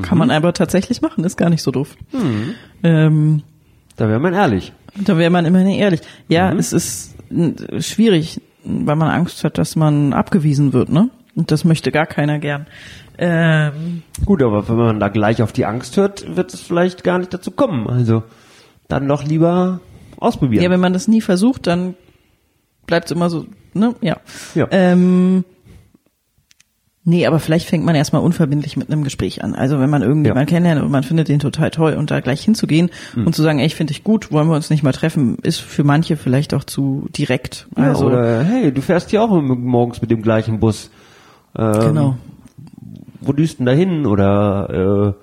Kann 0.00 0.16
man 0.16 0.30
aber 0.30 0.54
tatsächlich 0.54 1.02
machen, 1.02 1.22
ist 1.24 1.36
gar 1.36 1.50
nicht 1.50 1.62
so 1.62 1.70
doof. 1.70 1.96
Ähm, 2.82 3.42
Da 3.96 4.08
wäre 4.08 4.20
man 4.20 4.32
ehrlich. 4.32 4.72
da 4.94 5.18
wäre 5.18 5.30
man 5.30 5.44
immerhin 5.44 5.68
ehrlich. 5.68 6.00
Ja, 6.28 6.52
es 6.54 6.72
ist 6.72 7.14
schwierig, 7.80 8.40
weil 8.64 8.96
man 8.96 9.10
Angst 9.10 9.44
hat, 9.44 9.58
dass 9.58 9.76
man 9.76 10.12
abgewiesen 10.14 10.72
wird, 10.72 10.88
ne? 10.88 11.10
Und 11.34 11.50
das 11.50 11.64
möchte 11.64 11.92
gar 11.92 12.06
keiner 12.06 12.38
gern. 12.38 12.66
Ähm, 13.18 14.02
Gut, 14.24 14.42
aber 14.42 14.66
wenn 14.68 14.76
man 14.76 15.00
da 15.00 15.08
gleich 15.08 15.42
auf 15.42 15.52
die 15.52 15.64
Angst 15.66 15.96
hört, 15.96 16.36
wird 16.36 16.52
es 16.54 16.60
vielleicht 16.60 17.04
gar 17.04 17.18
nicht 17.18 17.32
dazu 17.34 17.50
kommen. 17.50 17.86
Also 17.88 18.22
dann 18.88 19.06
doch 19.08 19.24
lieber 19.24 19.80
ausprobieren. 20.18 20.62
ja, 20.64 20.70
wenn 20.70 20.80
man 20.80 20.92
das 20.92 21.08
nie 21.08 21.20
versucht, 21.20 21.66
dann 21.66 21.94
bleibt 22.86 23.06
es 23.06 23.12
immer 23.12 23.28
so, 23.30 23.46
ne? 23.74 23.94
Ja. 24.00 24.16
Ja. 24.54 24.66
Ähm, 24.70 25.44
nee, 27.04 27.26
aber 27.26 27.38
vielleicht 27.38 27.68
fängt 27.68 27.84
man 27.84 27.94
erstmal 27.94 28.22
unverbindlich 28.22 28.76
mit 28.76 28.90
einem 28.90 29.04
Gespräch 29.04 29.42
an. 29.42 29.54
Also 29.54 29.80
wenn 29.80 29.90
man 29.90 30.02
irgendjemanden 30.02 30.46
Ja. 30.46 30.50
kennenlernt 30.58 30.82
und 30.82 30.90
man 30.90 31.02
findet 31.02 31.28
den 31.28 31.38
total 31.40 31.70
toll 31.70 31.94
und 31.94 32.10
da 32.10 32.20
gleich 32.20 32.42
hinzugehen 32.42 32.90
Mhm. 33.14 33.26
und 33.26 33.34
zu 33.34 33.42
sagen, 33.42 33.58
ey, 33.58 33.66
ich 33.66 33.74
finde 33.74 33.92
dich 33.92 34.04
gut, 34.04 34.30
wollen 34.32 34.48
wir 34.48 34.54
uns 34.56 34.70
nicht 34.70 34.82
mal 34.82 34.92
treffen, 34.92 35.36
ist 35.42 35.60
für 35.60 35.84
manche 35.84 36.16
vielleicht 36.16 36.54
auch 36.54 36.64
zu 36.64 37.08
direkt. 37.16 37.66
Ja, 37.76 37.84
Also 37.88 38.06
oder 38.06 38.42
hey, 38.44 38.72
du 38.72 38.80
fährst 38.82 39.10
hier 39.10 39.22
auch 39.22 39.30
morgens 39.42 40.00
mit 40.00 40.10
dem 40.10 40.22
gleichen 40.22 40.60
Bus. 40.60 40.90
Ähm, 41.56 41.80
genau. 41.80 42.16
Wo 43.20 43.32
düst 43.32 43.58
denn 43.58 43.66
da 43.66 43.72
hin? 43.72 44.06
Oder 44.06 45.14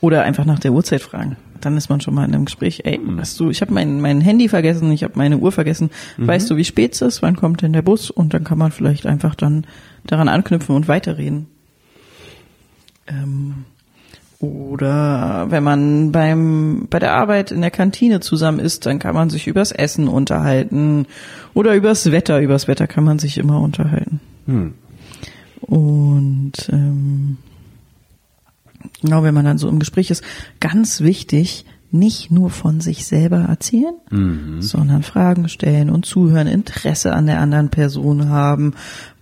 Oder 0.00 0.22
einfach 0.22 0.44
nach 0.44 0.58
der 0.58 0.72
Uhrzeit 0.72 1.00
fragen. 1.02 1.36
Dann 1.62 1.76
ist 1.76 1.88
man 1.88 2.00
schon 2.00 2.14
mal 2.14 2.24
in 2.26 2.34
einem 2.34 2.44
Gespräch. 2.44 2.82
Ey, 2.84 2.98
Mhm. 2.98 3.18
weißt 3.18 3.40
du, 3.40 3.48
ich 3.50 3.60
habe 3.62 3.72
mein, 3.72 4.00
mein 4.00 4.20
Handy 4.20 4.48
vergessen, 4.48 4.92
ich 4.92 5.02
habe 5.04 5.14
meine 5.16 5.38
Uhr 5.38 5.52
vergessen. 5.52 5.90
Mhm. 6.18 6.26
Weißt 6.26 6.50
du, 6.50 6.56
wie 6.56 6.64
spät 6.64 6.94
es 6.94 7.00
ist? 7.02 7.22
Wann 7.22 7.36
kommt 7.36 7.62
denn 7.62 7.72
der 7.72 7.82
Bus? 7.82 8.10
Und 8.10 8.34
dann 8.34 8.44
kann 8.44 8.58
man 8.58 8.70
vielleicht 8.72 9.06
einfach 9.06 9.34
dann 9.34 9.66
daran 10.04 10.28
anknüpfen 10.28 10.74
und 10.76 10.88
weiterreden. 10.88 11.46
Ähm, 13.06 13.64
oder 14.38 15.46
wenn 15.50 15.62
man 15.62 16.10
beim 16.10 16.88
bei 16.90 16.98
der 16.98 17.14
Arbeit 17.14 17.52
in 17.52 17.60
der 17.60 17.70
Kantine 17.70 18.18
zusammen 18.18 18.58
ist, 18.58 18.86
dann 18.86 18.98
kann 18.98 19.14
man 19.14 19.30
sich 19.30 19.46
übers 19.46 19.70
Essen 19.70 20.08
unterhalten 20.08 21.06
oder 21.54 21.74
übers 21.76 22.10
Wetter. 22.10 22.40
Übers 22.40 22.66
Wetter 22.66 22.88
kann 22.88 23.04
man 23.04 23.20
sich 23.20 23.38
immer 23.38 23.60
unterhalten. 23.60 24.20
Hm. 24.46 24.74
Und 25.60 26.52
ähm, 26.72 27.36
genau, 29.00 29.22
wenn 29.22 29.34
man 29.34 29.44
dann 29.44 29.58
so 29.58 29.68
im 29.68 29.78
Gespräch 29.78 30.10
ist, 30.10 30.24
ganz 30.60 31.00
wichtig, 31.00 31.64
nicht 31.92 32.30
nur 32.30 32.48
von 32.50 32.80
sich 32.80 33.04
selber 33.06 33.36
erzählen, 33.36 33.94
sondern 34.62 35.02
Fragen 35.02 35.48
stellen 35.48 35.90
und 35.90 36.06
zuhören, 36.06 36.46
Interesse 36.46 37.12
an 37.12 37.26
der 37.26 37.40
anderen 37.40 37.68
Person 37.68 38.30
haben, 38.30 38.74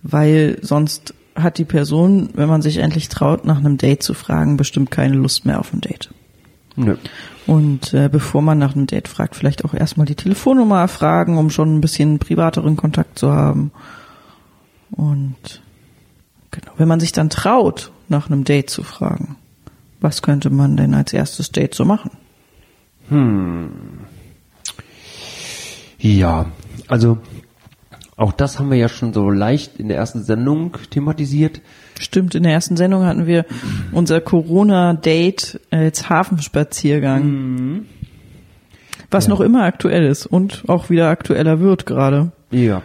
weil 0.03 0.57
sonst 0.61 1.13
hat 1.35 1.57
die 1.57 1.65
Person, 1.65 2.29
wenn 2.33 2.47
man 2.47 2.61
sich 2.61 2.77
endlich 2.77 3.09
traut, 3.09 3.45
nach 3.45 3.57
einem 3.57 3.77
Date 3.77 4.03
zu 4.03 4.13
fragen, 4.13 4.57
bestimmt 4.57 4.89
keine 4.89 5.15
Lust 5.15 5.45
mehr 5.45 5.59
auf 5.59 5.73
ein 5.73 5.81
Date. 5.81 6.09
nö. 6.75 6.95
Und 7.47 7.93
äh, 7.93 8.07
bevor 8.09 8.41
man 8.41 8.59
nach 8.59 8.75
einem 8.75 8.87
Date 8.87 9.07
fragt, 9.07 9.35
vielleicht 9.35 9.65
auch 9.65 9.73
erstmal 9.73 10.05
die 10.05 10.15
Telefonnummer 10.15 10.79
erfragen, 10.79 11.37
um 11.37 11.49
schon 11.49 11.75
ein 11.75 11.81
bisschen 11.81 12.19
privateren 12.19 12.77
Kontakt 12.77 13.17
zu 13.19 13.33
haben. 13.33 13.71
Und 14.91 15.61
genau, 16.51 16.71
wenn 16.77 16.87
man 16.87 16.99
sich 16.99 17.11
dann 17.11 17.29
traut, 17.29 17.91
nach 18.09 18.29
einem 18.29 18.43
Date 18.43 18.69
zu 18.69 18.83
fragen, 18.83 19.37
was 20.01 20.21
könnte 20.21 20.49
man 20.49 20.75
denn 20.75 20.93
als 20.93 21.13
erstes 21.13 21.51
Date 21.51 21.73
so 21.73 21.85
machen? 21.85 22.11
Ja, 25.99 26.47
also 26.87 27.17
auch 28.17 28.31
das 28.33 28.59
haben 28.59 28.69
wir 28.69 28.77
ja 28.77 28.87
schon 28.87 29.13
so 29.13 29.29
leicht 29.29 29.79
in 29.79 29.87
der 29.87 29.97
ersten 29.97 30.23
Sendung 30.23 30.77
thematisiert. 30.91 31.61
Stimmt, 31.99 32.35
in 32.35 32.43
der 32.43 32.51
ersten 32.51 32.77
Sendung 32.77 33.03
hatten 33.03 33.25
wir 33.25 33.45
unser 33.91 34.21
Corona-Date 34.21 35.59
als 35.71 36.09
Hafenspaziergang. 36.09 37.85
Was 39.09 39.27
noch 39.27 39.41
immer 39.41 39.63
aktuell 39.63 40.05
ist 40.05 40.25
und 40.25 40.63
auch 40.67 40.89
wieder 40.89 41.09
aktueller 41.09 41.59
wird 41.59 41.85
gerade. 41.85 42.31
Ja. 42.51 42.81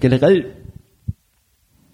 Generell 0.00 0.55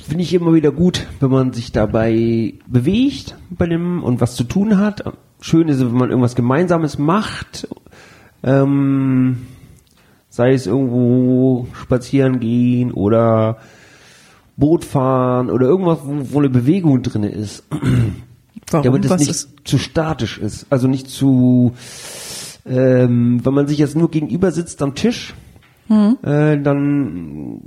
finde 0.05 0.23
ich 0.23 0.35
immer 0.35 0.55
wieder 0.55 0.73
gut, 0.73 1.07
wenn 1.21 1.31
man 1.31 1.53
sich 1.53 1.73
dabei 1.73 2.55
bewegt 2.67 3.37
bei 3.51 3.67
dem 3.67 4.03
und 4.03 4.21
was 4.21 4.35
zu 4.37 4.45
tun 4.45 4.79
hat. 4.79 5.05
Schön 5.41 5.69
ist, 5.69 5.81
wenn 5.81 5.93
man 5.93 6.11
irgendwas 6.11 6.35
Gemeinsames 6.35 6.99
macht. 6.99 7.69
Ähm, 8.43 9.47
sei 10.29 10.53
es 10.55 10.67
irgendwo 10.67 11.67
spazieren 11.75 12.41
gehen 12.41 12.93
oder 12.93 13.59
Boot 14.57 14.85
fahren 14.85 15.51
oder 15.51 15.67
irgendwas, 15.67 15.99
wo, 16.05 16.35
wo 16.35 16.39
eine 16.39 16.51
Bewegung 16.51 17.03
drinne 17.03 17.29
ist. 17.29 17.65
Warum? 18.71 18.85
damit 18.85 19.05
es 19.05 19.19
nicht 19.19 19.31
ist, 19.31 19.51
zu 19.65 19.79
statisch 19.79 20.39
ist. 20.39 20.67
Also 20.71 20.89
nicht 20.89 21.09
zu, 21.09 21.73
ähm, 22.65 23.45
wenn 23.45 23.55
man 23.55 23.67
sich 23.67 23.79
jetzt 23.79 23.97
nur 23.97 24.11
gegenüber 24.11 24.51
sitzt 24.51 24.83
am 24.83 24.95
Tisch, 24.95 25.35
Hm. 25.89 26.17
äh, 26.23 26.59
dann 26.59 27.61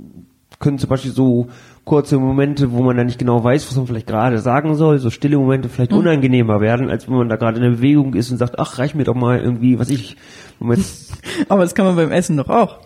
können 0.58 0.78
zum 0.78 0.88
Beispiel 0.88 1.12
so 1.12 1.48
kurze 1.86 2.18
Momente, 2.18 2.72
wo 2.72 2.82
man 2.82 2.96
dann 2.98 3.06
nicht 3.06 3.18
genau 3.18 3.42
weiß, 3.42 3.66
was 3.68 3.76
man 3.76 3.86
vielleicht 3.86 4.08
gerade 4.08 4.38
sagen 4.40 4.74
soll, 4.74 4.98
so 4.98 5.08
stille 5.08 5.38
Momente 5.38 5.68
vielleicht 5.70 5.92
Hm. 5.92 5.98
unangenehmer 6.00 6.60
werden, 6.60 6.90
als 6.90 7.08
wenn 7.08 7.16
man 7.16 7.28
da 7.30 7.36
gerade 7.36 7.56
in 7.56 7.62
der 7.62 7.70
Bewegung 7.70 8.12
ist 8.14 8.30
und 8.30 8.36
sagt, 8.36 8.58
ach, 8.58 8.78
reich 8.78 8.94
mir 8.94 9.04
doch 9.04 9.14
mal 9.14 9.38
irgendwie, 9.40 9.78
was 9.78 9.88
ich, 9.88 10.16
Aber 11.48 11.62
das 11.62 11.74
kann 11.74 11.86
man 11.86 11.96
beim 11.96 12.10
Essen 12.12 12.36
doch 12.36 12.48
auch. 12.50 12.80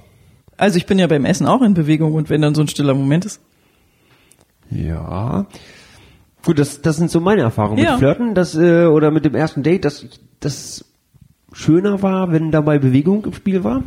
Also 0.57 0.77
ich 0.77 0.87
bin 0.87 0.99
ja 0.99 1.07
beim 1.09 1.25
Essen 1.25 1.47
auch 1.47 1.63
in 1.63 1.75
Bewegung 1.75 2.13
und 2.15 2.29
wenn 2.31 2.43
dann 2.43 2.55
so 2.55 2.61
ein 2.61 2.69
stiller 2.69 2.95
Moment 2.95 3.25
ist. 3.25 3.41
ja. 4.71 5.47
Gut, 6.45 6.59
das, 6.59 6.81
das 6.81 6.97
sind 6.97 7.11
so 7.11 7.21
meine 7.21 7.43
Erfahrungen 7.43 7.83
Ja. 7.85 7.91
mit 7.93 7.99
Flirten, 7.99 8.35
das, 8.35 8.55
äh, 8.55 8.87
oder 8.87 9.11
mit 9.11 9.27
dem 9.27 9.35
ersten 9.35 9.63
Date, 9.63 9.85
dass 9.85 10.07
das 10.41 10.87
schöner 11.53 12.03
war, 12.03 12.33
wenn 12.33 12.51
dabei 12.51 12.79
Bewegung 12.79 13.25
im 13.27 13.35
Spiel 13.35 13.63
war. 13.63 13.83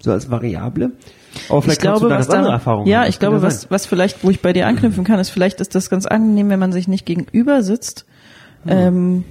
So 0.00 0.12
als 0.12 0.30
Variable. 0.30 0.92
Aber 1.48 1.62
vielleicht 1.62 1.78
ich 1.78 1.82
glaube, 1.82 2.08
da 2.08 2.18
was 2.18 2.26
ganz 2.28 2.34
andere 2.38 2.48
da, 2.52 2.54
Erfahrungen 2.54 2.86
ja, 2.88 3.00
haben. 3.00 3.08
ich 3.08 3.18
glaube, 3.18 3.42
was, 3.42 3.70
was 3.70 3.86
vielleicht, 3.86 4.24
wo 4.24 4.30
ich 4.30 4.40
bei 4.40 4.52
dir 4.52 4.66
anknüpfen 4.66 5.04
kann, 5.04 5.18
ist 5.20 5.30
vielleicht 5.30 5.60
ist 5.60 5.74
das 5.74 5.90
ganz 5.90 6.06
angenehm, 6.06 6.48
wenn 6.48 6.58
man 6.58 6.72
sich 6.72 6.88
nicht 6.88 7.06
gegenüber 7.06 7.62
sitzt, 7.62 8.06
ähm, 8.66 9.24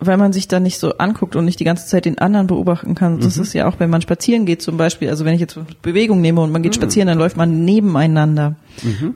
weil 0.00 0.16
man 0.18 0.32
sich 0.32 0.48
da 0.48 0.60
nicht 0.60 0.78
so 0.78 0.98
anguckt 0.98 1.34
und 1.34 1.44
nicht 1.46 1.60
die 1.60 1.64
ganze 1.64 1.86
Zeit 1.86 2.04
den 2.04 2.18
anderen 2.18 2.46
beobachten 2.46 2.94
kann. 2.94 3.16
Mhm. 3.16 3.20
Das 3.20 3.38
ist 3.38 3.54
ja 3.54 3.66
auch, 3.66 3.80
wenn 3.80 3.88
man 3.90 4.02
spazieren 4.02 4.44
geht 4.44 4.60
zum 4.60 4.76
Beispiel, 4.76 5.08
also 5.08 5.24
wenn 5.24 5.34
ich 5.34 5.40
jetzt 5.40 5.58
Bewegung 5.82 6.20
nehme 6.20 6.40
und 6.42 6.52
man 6.52 6.60
Mhm. 6.60 6.64
geht 6.64 6.74
spazieren, 6.74 7.06
dann 7.08 7.18
läuft 7.18 7.36
man 7.36 7.64
nebeneinander. 7.64 8.56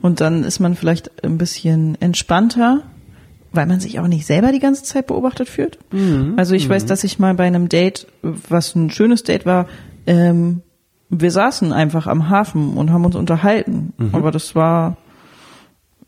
Und 0.01 0.19
dann 0.21 0.43
ist 0.43 0.59
man 0.59 0.75
vielleicht 0.75 1.23
ein 1.23 1.37
bisschen 1.37 1.95
entspannter, 2.01 2.83
weil 3.51 3.65
man 3.67 3.79
sich 3.79 3.99
auch 3.99 4.07
nicht 4.07 4.25
selber 4.25 4.51
die 4.51 4.59
ganze 4.59 4.83
Zeit 4.83 5.07
beobachtet 5.07 5.49
fühlt. 5.49 5.77
Mhm. 5.91 6.33
Also 6.37 6.55
ich 6.55 6.67
weiß, 6.67 6.85
dass 6.85 7.03
ich 7.03 7.19
mal 7.19 7.33
bei 7.35 7.45
einem 7.45 7.69
Date, 7.69 8.07
was 8.21 8.73
ein 8.75 8.89
schönes 8.89 9.23
Date 9.23 9.45
war, 9.45 9.67
ähm, 10.07 10.61
wir 11.09 11.31
saßen 11.31 11.71
einfach 11.73 12.07
am 12.07 12.29
Hafen 12.29 12.73
und 12.77 12.91
haben 12.91 13.05
uns 13.05 13.15
unterhalten. 13.15 13.93
Mhm. 13.97 14.09
Aber 14.13 14.31
das 14.31 14.55
war 14.55 14.97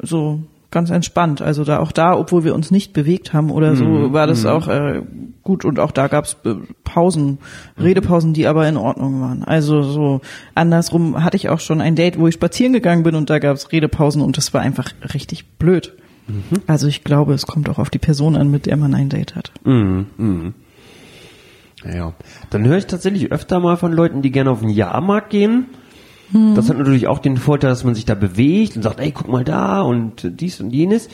so 0.02 0.42
ganz 0.70 0.90
entspannt. 0.90 1.42
Also 1.42 1.64
da 1.66 1.80
auch 1.80 1.92
da, 1.92 2.14
obwohl 2.18 2.44
wir 2.46 2.56
uns 2.56 2.72
nicht 2.72 2.94
bewegt 2.94 3.34
haben 3.34 3.52
oder 3.52 3.76
so, 3.76 3.84
Mhm. 3.84 4.14
war 4.14 4.26
das 4.26 4.46
auch 4.46 4.68
äh, 4.70 5.02
gut 5.44 5.66
und 5.66 5.80
auch 5.80 5.92
da 5.92 6.08
gab's 6.08 6.38
Pausen, 6.86 7.40
Mhm. 7.78 7.84
Redepausen, 7.84 8.34
die 8.34 8.48
aber 8.48 8.68
in 8.70 8.78
Ordnung 8.78 9.20
waren. 9.22 9.44
Also 9.44 9.82
so 9.82 10.22
andersrum 10.56 11.24
hatte 11.24 11.36
ich 11.36 11.50
auch 11.50 11.60
schon 11.60 11.82
ein 11.82 11.96
Date, 11.96 12.18
wo 12.18 12.28
ich 12.28 12.36
spazieren 12.36 12.72
gegangen 12.72 13.04
bin 13.04 13.16
und 13.16 13.30
da 13.30 13.40
gab's 13.40 13.72
Redepausen 13.74 14.22
und 14.22 14.38
das 14.38 14.54
war 14.54 14.62
einfach 14.62 14.92
richtig 15.14 15.58
blöd. 15.58 15.94
Mhm. 16.28 16.44
Also 16.68 16.88
ich 16.88 17.04
glaube, 17.04 17.34
es 17.34 17.46
kommt 17.48 17.68
auch 17.70 17.80
auf 17.80 17.90
die 17.90 18.00
Person 18.00 18.38
an, 18.38 18.50
mit 18.50 18.66
der 18.66 18.78
man 18.78 18.94
ein 18.94 19.10
Date 19.10 19.36
hat. 19.36 19.52
Mhm, 19.66 20.06
mhm. 20.18 20.54
Ja, 21.86 22.14
dann 22.50 22.66
höre 22.66 22.78
ich 22.78 22.86
tatsächlich 22.88 23.32
öfter 23.32 23.60
mal 23.60 23.76
von 23.78 23.92
Leuten, 23.92 24.22
die 24.22 24.32
gerne 24.32 24.52
auf 24.52 24.60
den 24.60 24.70
Jahrmarkt 24.70 25.30
gehen. 25.30 25.66
Das 26.56 26.70
hat 26.70 26.78
natürlich 26.78 27.08
auch 27.08 27.20
den 27.20 27.36
Vorteil, 27.36 27.72
dass 27.72 27.84
man 27.84 27.94
sich 27.94 28.06
da 28.06 28.16
bewegt 28.16 28.78
und 28.78 28.84
sagt, 28.84 29.02
ey, 29.02 29.12
guck 29.12 29.28
mal 29.28 29.44
da 29.44 29.82
und 29.82 30.40
dies 30.40 30.62
und 30.62 30.70
jenes. 30.72 31.10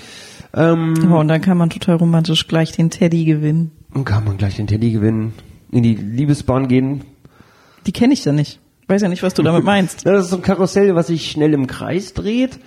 Ähm, 0.54 0.94
Ja, 1.02 1.16
und 1.16 1.28
dann 1.28 1.42
kann 1.42 1.58
man 1.58 1.72
total 1.72 1.96
romantisch 1.96 2.48
gleich 2.48 2.72
den 2.72 2.92
Teddy 2.92 3.26
gewinnen. 3.26 3.72
und 3.96 4.06
kann 4.06 4.26
man 4.26 4.38
gleich 4.38 4.58
den 4.58 4.68
Teddy 4.68 4.92
gewinnen, 4.92 5.34
in 5.72 5.82
die 5.82 5.96
Liebesbahn 5.96 6.68
gehen. 6.68 7.02
Die 7.88 7.92
kenne 7.94 8.14
ich 8.14 8.26
ja 8.26 8.32
nicht. 8.32 8.60
Weiß 8.88 9.02
ja 9.02 9.10
nicht, 9.10 9.24
was 9.24 9.34
du 9.34 9.42
damit 9.42 9.64
meinst. 9.64 10.02
Das 10.06 10.26
ist 10.26 10.30
so 10.30 10.36
ein 10.36 10.44
Karussell, 10.44 10.94
was 10.94 11.08
sich 11.08 11.32
schnell 11.32 11.54
im 11.54 11.66
Kreis 11.66 12.14
dreht. 12.14 12.60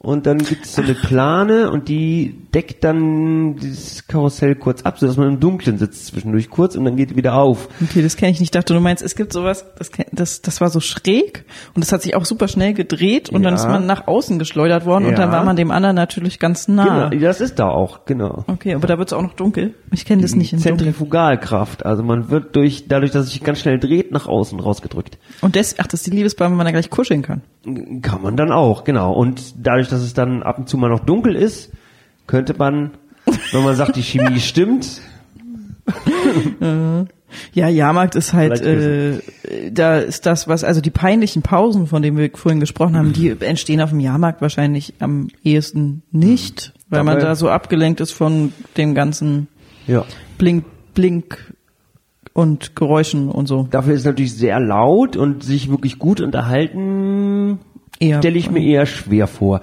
Und 0.00 0.26
dann 0.26 0.38
gibt 0.38 0.64
es 0.64 0.76
so 0.76 0.82
eine 0.82 0.94
Plane 0.94 1.72
und 1.72 1.88
die 1.88 2.32
deckt 2.54 2.84
dann 2.84 3.56
dieses 3.56 4.06
Karussell 4.06 4.54
kurz 4.54 4.82
ab, 4.82 4.96
sodass 5.00 5.16
man 5.16 5.28
im 5.28 5.40
Dunkeln 5.40 5.76
sitzt 5.76 6.06
zwischendurch 6.06 6.50
kurz 6.50 6.76
und 6.76 6.84
dann 6.84 6.94
geht 6.94 7.16
wieder 7.16 7.34
auf. 7.34 7.68
Okay, 7.82 8.00
das 8.00 8.16
kenne 8.16 8.30
ich 8.30 8.38
nicht. 8.38 8.46
Ich 8.46 8.50
dachte, 8.52 8.74
du 8.74 8.80
meinst, 8.80 9.02
es 9.02 9.16
gibt 9.16 9.32
sowas, 9.32 9.66
das, 9.76 9.90
das, 10.12 10.40
das 10.40 10.60
war 10.60 10.70
so 10.70 10.78
schräg 10.78 11.44
und 11.74 11.82
das 11.84 11.90
hat 11.90 12.02
sich 12.02 12.14
auch 12.14 12.24
super 12.26 12.46
schnell 12.46 12.74
gedreht 12.74 13.28
und 13.30 13.42
dann 13.42 13.54
Ja. 13.54 13.60
ist 13.60 13.66
man 13.66 13.86
nach 13.86 14.06
außen 14.06 14.38
geschleudert 14.38 14.86
worden 14.86 15.04
und 15.06 15.18
dann 15.18 15.30
Ja. 15.30 15.36
war 15.36 15.44
man 15.44 15.56
dem 15.56 15.72
anderen 15.72 15.96
natürlich 15.96 16.38
ganz 16.38 16.68
nah. 16.68 17.08
Genau, 17.08 17.20
das 17.26 17.40
ist 17.40 17.58
da 17.58 17.68
auch, 17.68 18.04
genau. 18.04 18.44
Okay, 18.46 18.74
aber 18.74 18.86
da 18.86 18.98
wird 18.98 19.08
es 19.08 19.12
auch 19.12 19.22
noch 19.22 19.34
dunkel. 19.34 19.74
Ich 19.90 20.04
kenne 20.04 20.22
das 20.22 20.36
nicht 20.36 20.52
Dunkeln. 20.52 20.78
Zentrifugalkraft. 20.78 21.84
Also 21.84 22.04
man 22.04 22.30
wird 22.30 22.54
durch, 22.54 22.86
dadurch, 22.86 23.10
dass 23.10 23.24
es 23.26 23.32
sich 23.32 23.42
ganz 23.42 23.58
schnell 23.58 23.80
dreht, 23.80 24.12
nach 24.12 24.28
außen 24.28 24.60
rausgedrückt. 24.60 25.18
Und 25.40 25.56
das, 25.56 25.74
ach, 25.78 25.88
das 25.88 26.00
ist 26.02 26.06
die 26.06 26.16
Liebesbahn, 26.16 26.52
wenn 26.52 26.56
man 26.56 26.66
da 26.66 26.72
gleich 26.72 26.88
kuscheln 26.88 27.22
kann. 27.22 27.42
Kann 28.02 28.22
man 28.22 28.36
dann 28.36 28.52
auch, 28.52 28.84
genau. 28.84 29.12
Und 29.12 29.54
dadurch, 29.64 29.88
dass 29.88 30.00
es 30.00 30.14
dann 30.14 30.42
ab 30.42 30.58
und 30.58 30.68
zu 30.68 30.76
mal 30.78 30.88
noch 30.88 31.00
dunkel 31.00 31.34
ist, 31.34 31.70
könnte 32.26 32.54
man, 32.56 32.92
wenn 33.52 33.64
man 33.64 33.74
sagt, 33.76 33.96
die 33.96 34.02
Chemie 34.02 34.40
stimmt, 34.40 35.00
Ja, 37.52 37.68
Jahrmarkt 37.68 38.14
ist 38.14 38.32
halt, 38.32 38.60
äh, 38.62 39.20
da 39.70 39.98
ist 39.98 40.24
das, 40.24 40.48
was, 40.48 40.64
also 40.64 40.80
die 40.80 40.90
peinlichen 40.90 41.42
Pausen, 41.42 41.86
von 41.86 42.00
denen 42.02 42.16
wir 42.16 42.30
vorhin 42.34 42.58
gesprochen 42.60 42.96
haben, 42.96 43.12
die 43.12 43.28
entstehen 43.40 43.80
auf 43.82 43.90
dem 43.90 44.00
Jahrmarkt 44.00 44.40
wahrscheinlich 44.40 44.94
am 44.98 45.28
ehesten 45.44 46.02
nicht, 46.10 46.72
weil 46.88 47.04
man 47.04 47.16
Dabei- 47.16 47.28
da 47.28 47.34
so 47.36 47.50
abgelenkt 47.50 48.00
ist 48.00 48.12
von 48.12 48.52
dem 48.76 48.94
ganzen 48.94 49.48
ja. 49.86 50.04
Blink, 50.38 50.64
Blink 50.94 51.54
und 52.38 52.76
Geräuschen 52.76 53.30
und 53.30 53.48
so. 53.48 53.66
Dafür 53.68 53.94
ist 53.94 54.00
es 54.00 54.06
natürlich 54.06 54.32
sehr 54.36 54.60
laut 54.60 55.16
und 55.16 55.42
sich 55.42 55.70
wirklich 55.70 55.98
gut 55.98 56.20
unterhalten, 56.20 57.58
stelle 57.96 58.38
ich 58.38 58.48
mir 58.48 58.62
eher 58.62 58.86
schwer 58.86 59.26
vor. 59.26 59.60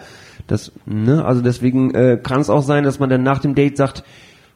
Das, 0.47 0.73
ne, 0.85 1.23
also 1.23 1.41
deswegen 1.41 1.95
äh, 1.95 2.19
kann 2.21 2.41
es 2.41 2.49
auch 2.49 2.63
sein, 2.63 2.83
dass 2.83 2.99
man 2.99 3.09
dann 3.09 3.23
nach 3.23 3.39
dem 3.39 3.55
Date 3.55 3.77
sagt, 3.77 4.03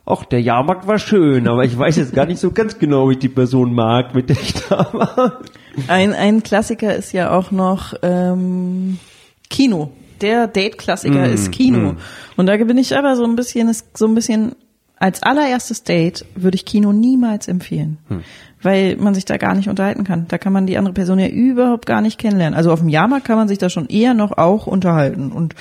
ach, 0.06 0.26
der 0.26 0.42
Jahrmarkt 0.42 0.86
war 0.86 1.00
schön, 1.00 1.48
aber 1.48 1.64
ich 1.64 1.78
weiß 1.80 1.96
jetzt 1.96 2.14
gar 2.14 2.26
nicht 2.26 2.42
so 2.42 2.52
ganz 2.52 2.78
genau, 2.78 3.08
wie 3.08 3.14
ich 3.14 3.20
die 3.20 3.30
Person 3.30 3.74
mag, 3.74 4.14
mit 4.14 4.30
der 4.30 4.38
ich 4.38 4.54
da 4.68 4.90
war. 4.92 5.40
Ein, 5.88 6.12
ein 6.12 6.44
Klassiker 6.44 6.94
ist 6.94 7.14
ja 7.14 7.32
auch 7.32 7.52
noch 7.52 7.94
ähm, 8.02 9.00
Kino. 9.50 9.92
Der 10.20 10.48
Date-Klassiker 10.48 11.30
Mm, 11.30 11.34
ist 11.34 11.52
Kino. 11.54 11.96
Und 12.36 12.48
da 12.48 12.58
bin 12.58 12.78
ich 12.78 12.98
aber 12.98 13.16
so 13.16 13.24
ein 13.24 13.38
bisschen, 13.38 13.74
so 13.94 14.08
ein 14.08 14.14
bisschen, 14.14 14.56
als 15.00 15.24
allererstes 15.24 15.84
Date 15.84 16.26
würde 16.36 16.56
ich 16.56 16.66
Kino 16.66 16.92
niemals 16.92 17.48
empfehlen. 17.48 17.98
Hm. 18.10 18.24
Weil 18.62 18.98
man 18.98 19.14
sich 19.14 19.24
da 19.24 19.38
gar 19.38 19.56
nicht 19.56 19.70
unterhalten 19.70 20.04
kann. 20.04 20.26
Da 20.28 20.38
kann 20.38 20.52
man 20.52 20.68
die 20.68 20.78
andere 20.78 20.94
Person 20.94 21.20
ja 21.20 21.28
überhaupt 21.28 21.86
gar 21.86 22.02
nicht 22.02 22.20
kennenlernen. 22.20 22.58
Also 22.58 22.74
auf 22.74 22.80
dem 22.80 22.90
Jahrmarkt 22.90 23.26
kann 23.26 23.38
man 23.38 23.48
sich 23.48 23.58
da 23.58 23.70
schon 23.70 23.88
eher 23.88 24.14
noch 24.14 24.38
auch 24.38 24.68
unterhalten. 24.68 25.32
Und 25.32 25.56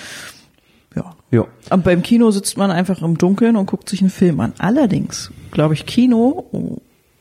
ja. 0.96 1.14
Ja. 1.30 1.46
Aber 1.70 1.82
beim 1.82 2.02
Kino 2.02 2.32
sitzt 2.32 2.58
man 2.58 2.72
einfach 2.72 3.00
im 3.00 3.16
Dunkeln 3.16 3.56
und 3.56 3.66
guckt 3.66 3.88
sich 3.88 4.00
einen 4.00 4.10
Film 4.10 4.40
an. 4.40 4.52
Allerdings, 4.58 5.30
glaube 5.52 5.74
ich, 5.74 5.86
Kino 5.86 6.46
oh, 6.50 6.78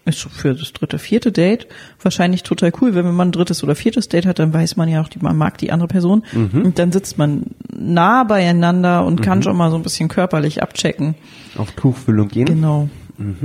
ist 0.08 0.20
für 0.20 0.54
das 0.54 0.74
dritte, 0.74 0.98
vierte 1.00 1.32
Date 1.32 1.68
wahrscheinlich 2.02 2.44
total 2.44 2.72
cool. 2.82 2.96
Wenn 2.96 3.14
man 3.14 3.30
ein 3.30 3.32
drittes 3.32 3.64
oder 3.64 3.76
viertes 3.76 4.10
Date 4.10 4.26
hat, 4.26 4.40
dann 4.40 4.54
weiß 4.54 4.76
man 4.78 4.90
ja 4.90 5.02
auch, 5.02 5.10
die, 5.10 5.20
man 5.20 5.38
mag 5.38 5.58
die 5.58 5.72
andere 5.72 5.88
Person. 5.88 6.24
Und 6.64 6.80
dann 6.80 6.92
sitzt 6.92 7.18
man 7.18 7.44
nah 7.72 8.24
beieinander 8.24 9.06
und 9.06 9.22
kann 9.22 9.44
schon 9.44 9.56
mal 9.58 9.70
so 9.70 9.76
ein 9.76 9.84
bisschen 9.84 10.10
körperlich 10.10 10.64
abchecken. 10.64 11.16
Auf 11.58 11.72
Tuchfüllung 11.74 12.30
gehen. 12.30 12.46
Genau. 12.46 12.90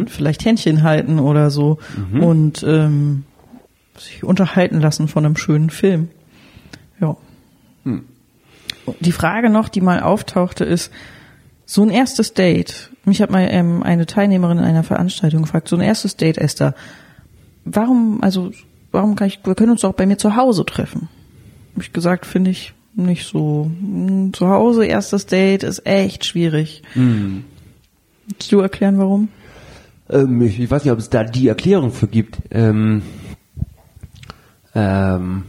Vielleicht 0.06 0.44
Händchen 0.44 0.82
halten 0.82 1.18
oder 1.18 1.50
so. 1.50 1.78
Und 2.12 2.62
ähm, 2.62 3.24
sich 3.98 4.24
unterhalten 4.24 4.80
lassen 4.80 5.08
von 5.08 5.24
einem 5.24 5.36
schönen 5.36 5.70
Film. 5.70 6.08
Ja. 7.00 7.16
Die 9.00 9.12
Frage 9.12 9.50
noch, 9.50 9.68
die 9.68 9.80
mal 9.80 10.00
auftauchte, 10.00 10.64
ist, 10.64 10.92
so 11.64 11.82
ein 11.82 11.90
erstes 11.90 12.34
Date. 12.34 12.90
Mich 13.04 13.20
hat 13.20 13.30
mal 13.30 13.48
ähm, 13.50 13.82
eine 13.82 14.06
Teilnehmerin 14.06 14.58
in 14.58 14.64
einer 14.64 14.82
Veranstaltung 14.82 15.42
gefragt, 15.42 15.68
so 15.68 15.76
ein 15.76 15.82
erstes 15.82 16.16
Date, 16.16 16.38
Esther. 16.38 16.74
Warum, 17.64 18.22
also, 18.22 18.52
warum 18.90 19.14
kann 19.16 19.28
ich, 19.28 19.40
wir 19.44 19.54
können 19.54 19.72
uns 19.72 19.82
doch 19.82 19.94
bei 19.94 20.06
mir 20.06 20.18
zu 20.18 20.36
Hause 20.36 20.64
treffen. 20.64 21.08
Hab 21.74 21.82
ich 21.82 21.92
gesagt, 21.92 22.26
finde 22.26 22.50
ich 22.50 22.74
nicht 22.94 23.26
so. 23.26 23.70
Hm, 23.80 24.32
Zu 24.32 24.48
Hause 24.48 24.84
erstes 24.84 25.26
Date 25.26 25.62
ist 25.62 25.86
echt 25.86 26.24
schwierig. 26.24 26.82
Willst 28.26 28.52
du 28.52 28.60
erklären, 28.60 28.98
warum? 28.98 29.28
Ähm, 30.10 30.42
ich, 30.42 30.60
ich 30.60 30.70
weiß 30.70 30.84
nicht, 30.84 30.92
ob 30.92 30.98
es 30.98 31.10
da 31.10 31.24
die 31.24 31.48
Erklärung 31.48 31.90
für 31.90 32.06
gibt. 32.06 32.38
Ähm, 32.50 33.02
ähm, 34.74 35.44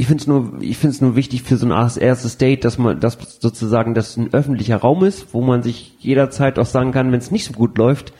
ich 0.00 0.06
finde 0.06 0.22
es 0.22 0.26
nur, 0.26 0.52
ich 0.60 0.78
finde 0.78 0.94
es 0.94 1.02
nur 1.02 1.14
wichtig 1.14 1.42
für 1.42 1.58
so 1.58 1.70
ein 1.70 1.72
erstes 1.72 2.38
Date, 2.38 2.64
dass 2.64 2.78
man, 2.78 3.00
dass 3.00 3.18
sozusagen 3.38 3.92
das 3.92 4.16
ein 4.16 4.32
öffentlicher 4.32 4.78
Raum 4.78 5.04
ist, 5.04 5.34
wo 5.34 5.42
man 5.42 5.62
sich 5.62 5.94
jederzeit 5.98 6.58
auch 6.58 6.64
sagen 6.64 6.90
kann, 6.90 7.12
wenn 7.12 7.18
es 7.18 7.30
nicht 7.30 7.44
so 7.44 7.52
gut 7.52 7.76
läuft, 7.76 8.14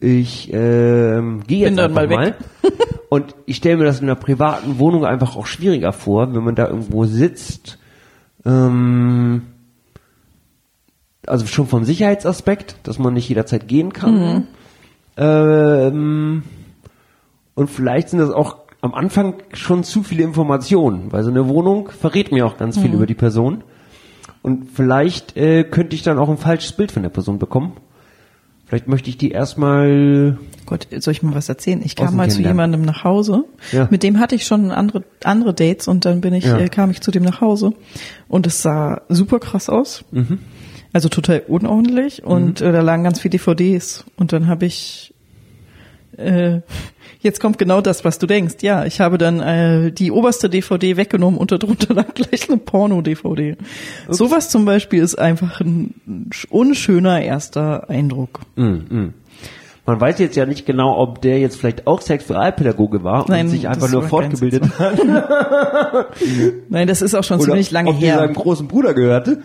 ich 0.00 0.48
ähm, 0.54 1.42
gehe 1.46 1.68
jetzt 1.68 1.78
einfach 1.78 1.94
mal 1.94 2.08
mal. 2.08 2.34
Und 3.10 3.34
ich 3.44 3.58
stelle 3.58 3.76
mir 3.76 3.84
das 3.84 4.00
in 4.00 4.06
einer 4.06 4.18
privaten 4.18 4.78
Wohnung 4.78 5.04
einfach 5.04 5.36
auch 5.36 5.44
schwieriger 5.44 5.92
vor, 5.92 6.34
wenn 6.34 6.44
man 6.44 6.54
da 6.54 6.66
irgendwo 6.66 7.04
sitzt. 7.04 7.76
Ähm, 8.46 9.42
also 11.26 11.46
schon 11.46 11.66
vom 11.66 11.84
Sicherheitsaspekt, 11.84 12.76
dass 12.84 12.98
man 12.98 13.12
nicht 13.12 13.28
jederzeit 13.28 13.68
gehen 13.68 13.92
kann. 13.92 14.46
Ähm, 15.18 16.42
und 17.54 17.68
vielleicht 17.68 18.08
sind 18.08 18.20
das 18.20 18.30
auch 18.30 18.61
am 18.82 18.94
Anfang 18.94 19.36
schon 19.54 19.84
zu 19.84 20.02
viele 20.02 20.22
Informationen, 20.24 21.10
weil 21.12 21.22
so 21.24 21.30
eine 21.30 21.48
Wohnung 21.48 21.88
verrät 21.88 22.30
mir 22.32 22.44
auch 22.46 22.58
ganz 22.58 22.78
viel 22.78 22.92
über 22.92 23.06
die 23.06 23.14
Person. 23.14 23.64
Und 24.42 24.70
vielleicht 24.74 25.36
äh, 25.36 25.62
könnte 25.64 25.94
ich 25.94 26.02
dann 26.02 26.18
auch 26.18 26.28
ein 26.28 26.36
falsches 26.36 26.72
Bild 26.72 26.90
von 26.92 27.02
der 27.04 27.10
Person 27.10 27.38
bekommen. 27.38 27.72
Vielleicht 28.66 28.88
möchte 28.88 29.08
ich 29.10 29.18
die 29.18 29.30
erstmal. 29.30 30.38
Gott, 30.66 30.88
soll 30.98 31.12
ich 31.12 31.22
mal 31.22 31.34
was 31.34 31.48
erzählen? 31.48 31.80
Ich 31.84 31.94
kam 31.94 32.16
mal 32.16 32.30
zu 32.30 32.40
jemandem 32.42 32.82
nach 32.82 33.04
Hause. 33.04 33.44
Ja. 33.70 33.86
Mit 33.90 34.02
dem 34.02 34.18
hatte 34.18 34.34
ich 34.34 34.46
schon 34.46 34.70
andere, 34.70 35.04
andere 35.24 35.54
Dates 35.54 35.86
und 35.88 36.04
dann 36.04 36.20
bin 36.20 36.32
ich, 36.34 36.44
Ja. 36.46 36.58
äh, 36.58 36.68
kam 36.68 36.90
ich 36.90 37.00
zu 37.02 37.10
dem 37.10 37.22
nach 37.22 37.40
Hause 37.40 37.74
und 38.28 38.46
es 38.46 38.62
sah 38.62 39.02
super 39.08 39.38
krass 39.38 39.68
aus. 39.68 40.04
Mhm. 40.10 40.38
Also 40.94 41.08
total 41.08 41.42
unordentlich 41.46 42.24
und 42.24 42.60
äh, 42.60 42.72
da 42.72 42.80
lagen 42.80 43.04
ganz 43.04 43.20
viele 43.20 43.30
DVDs 43.32 44.04
und 44.16 44.32
dann 44.32 44.46
habe 44.48 44.66
ich 44.66 45.11
äh, 46.16 46.60
jetzt 47.20 47.40
kommt 47.40 47.58
genau 47.58 47.80
das, 47.80 48.04
was 48.04 48.18
du 48.18 48.26
denkst. 48.26 48.56
Ja, 48.62 48.84
ich 48.84 49.00
habe 49.00 49.18
dann 49.18 49.40
äh, 49.40 49.92
die 49.92 50.10
oberste 50.10 50.48
DVD 50.50 50.96
weggenommen 50.96 51.38
und 51.38 51.52
darunter 51.52 51.94
lag 51.94 52.06
gleich 52.14 52.48
eine 52.48 52.58
Porno-DVD. 52.58 53.56
Sowas 54.08 54.50
zum 54.50 54.64
Beispiel 54.64 55.02
ist 55.02 55.16
einfach 55.16 55.60
ein 55.60 55.94
unschöner 56.50 57.20
erster 57.22 57.88
Eindruck. 57.88 58.40
Mm, 58.56 58.62
mm. 58.64 59.14
Man 59.84 60.00
weiß 60.00 60.20
jetzt 60.20 60.36
ja 60.36 60.46
nicht 60.46 60.64
genau, 60.64 60.96
ob 60.96 61.20
der 61.22 61.40
jetzt 61.40 61.56
vielleicht 61.56 61.88
auch 61.88 62.00
Sexualpädagoge 62.00 63.02
war 63.02 63.24
Nein, 63.28 63.46
und 63.46 63.50
sich 63.50 63.66
einfach 63.66 63.90
nur 63.90 64.04
fortgebildet 64.04 64.78
hat. 64.78 65.00
Nein, 66.68 66.86
das 66.86 67.02
ist 67.02 67.16
auch 67.16 67.24
schon 67.24 67.38
Oder 67.38 67.46
ziemlich 67.46 67.72
lange 67.72 67.90
ob 67.90 67.98
der 67.98 68.12
her. 68.12 68.18
seinem 68.20 68.34
großen 68.34 68.68
Bruder 68.68 68.94
gehörte. 68.94 69.42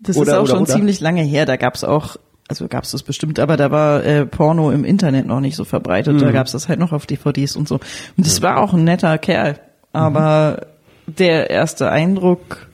Das 0.00 0.16
Oder- 0.16 0.32
ist 0.32 0.38
auch 0.38 0.42
oder- 0.44 0.50
schon 0.56 0.66
ziemlich 0.66 1.00
lange 1.00 1.22
her. 1.22 1.44
Da 1.44 1.56
gab's 1.56 1.84
auch, 1.84 2.16
also 2.50 2.68
gab's 2.68 2.90
das 2.90 3.02
bestimmt, 3.04 3.38
aber 3.38 3.56
da 3.56 3.70
war 3.70 4.04
äh, 4.04 4.26
Porno 4.26 4.70
im 4.72 4.84
Internet 4.84 5.24
noch 5.26 5.40
nicht 5.40 5.56
so 5.56 5.64
verbreitet. 5.64 6.16
Mhm. 6.16 6.18
Da 6.20 6.32
gab's 6.32 6.52
das 6.52 6.68
halt 6.68 6.78
noch 6.80 6.92
auf 6.92 7.06
DVDs 7.06 7.56
und 7.56 7.66
so. 7.68 7.76
Und 7.76 8.26
das 8.26 8.42
war 8.42 8.58
auch 8.58 8.74
ein 8.74 8.84
netter 8.84 9.16
Kerl. 9.18 9.58
Aber 9.92 10.66
Mhm. 11.06 11.14
der 11.16 11.48
erste 11.50 11.90
Eindruck 11.90 12.66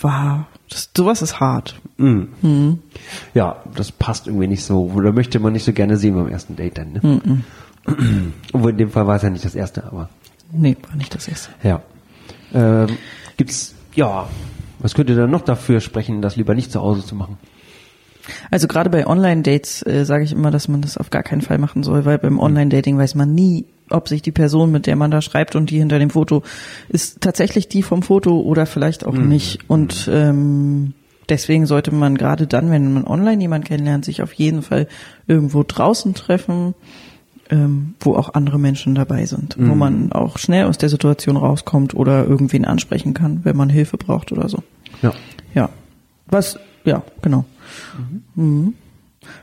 war, 0.00 0.46
das, 0.70 0.90
sowas 0.96 1.22
ist 1.22 1.40
hart. 1.40 1.74
Ja, 3.34 3.56
das 3.74 3.92
passt 3.92 4.26
irgendwie 4.26 4.46
nicht 4.46 4.64
so. 4.64 4.90
Oder 4.94 5.12
möchte 5.12 5.40
man 5.40 5.52
nicht 5.52 5.64
so 5.64 5.72
gerne 5.72 5.96
sehen 5.96 6.14
beim 6.14 6.28
ersten 6.28 6.56
Date 6.56 6.78
dann. 6.78 6.92
Ne? 6.92 7.00
Mhm. 7.02 7.44
Obwohl 8.52 8.70
in 8.72 8.78
dem 8.78 8.90
Fall 8.90 9.06
war 9.06 9.16
es 9.16 9.22
ja 9.22 9.30
nicht 9.30 9.44
das 9.44 9.54
erste, 9.54 9.84
aber 9.84 10.08
Nee, 10.52 10.76
war 10.88 10.96
nicht 10.96 11.14
das 11.14 11.28
erste. 11.28 11.50
ja. 11.62 11.82
Ähm, 12.54 12.96
gibt's, 13.36 13.74
ja, 13.94 14.26
was 14.78 14.94
könnte 14.94 15.14
dann 15.14 15.30
noch 15.30 15.42
dafür 15.42 15.80
sprechen, 15.80 16.22
das 16.22 16.36
lieber 16.36 16.54
nicht 16.54 16.72
zu 16.72 16.80
Hause 16.80 17.04
zu 17.04 17.14
machen? 17.14 17.36
Also 18.50 18.68
gerade 18.68 18.90
bei 18.90 19.06
Online-Dates 19.06 19.82
äh, 19.86 20.04
sage 20.04 20.24
ich 20.24 20.32
immer, 20.32 20.50
dass 20.50 20.68
man 20.68 20.82
das 20.82 20.96
auf 20.96 21.10
gar 21.10 21.22
keinen 21.22 21.42
Fall 21.42 21.58
machen 21.58 21.82
soll, 21.82 22.04
weil 22.04 22.18
beim 22.18 22.38
Online-Dating 22.38 22.98
weiß 22.98 23.14
man 23.14 23.34
nie, 23.34 23.64
ob 23.90 24.08
sich 24.08 24.22
die 24.22 24.32
Person, 24.32 24.70
mit 24.70 24.86
der 24.86 24.96
man 24.96 25.10
da 25.10 25.22
schreibt 25.22 25.56
und 25.56 25.70
die 25.70 25.78
hinter 25.78 25.98
dem 25.98 26.10
Foto 26.10 26.42
ist 26.88 27.20
tatsächlich 27.20 27.68
die 27.68 27.82
vom 27.82 28.02
Foto 28.02 28.40
oder 28.40 28.66
vielleicht 28.66 29.06
auch 29.06 29.14
mhm. 29.14 29.28
nicht. 29.28 29.60
Und 29.68 30.10
ähm, 30.12 30.94
deswegen 31.28 31.66
sollte 31.66 31.92
man 31.94 32.16
gerade 32.16 32.46
dann, 32.46 32.70
wenn 32.70 32.92
man 32.92 33.04
online 33.06 33.40
jemanden 33.40 33.66
kennenlernt, 33.66 34.04
sich 34.04 34.22
auf 34.22 34.32
jeden 34.32 34.62
Fall 34.62 34.88
irgendwo 35.26 35.64
draußen 35.66 36.14
treffen, 36.14 36.74
ähm, 37.50 37.94
wo 38.00 38.14
auch 38.14 38.34
andere 38.34 38.58
Menschen 38.58 38.94
dabei 38.94 39.24
sind, 39.26 39.56
mhm. 39.56 39.70
wo 39.70 39.74
man 39.74 40.12
auch 40.12 40.38
schnell 40.38 40.64
aus 40.64 40.78
der 40.78 40.88
Situation 40.88 41.36
rauskommt 41.36 41.94
oder 41.94 42.26
irgendwen 42.26 42.64
ansprechen 42.64 43.14
kann, 43.14 43.44
wenn 43.44 43.56
man 43.56 43.70
Hilfe 43.70 43.96
braucht 43.96 44.32
oder 44.32 44.48
so. 44.48 44.62
Ja. 45.02 45.12
Ja. 45.54 45.70
Was, 46.26 46.58
ja, 46.88 47.02
genau. 47.22 47.44
Mhm. 47.96 48.42
Mhm. 48.42 48.74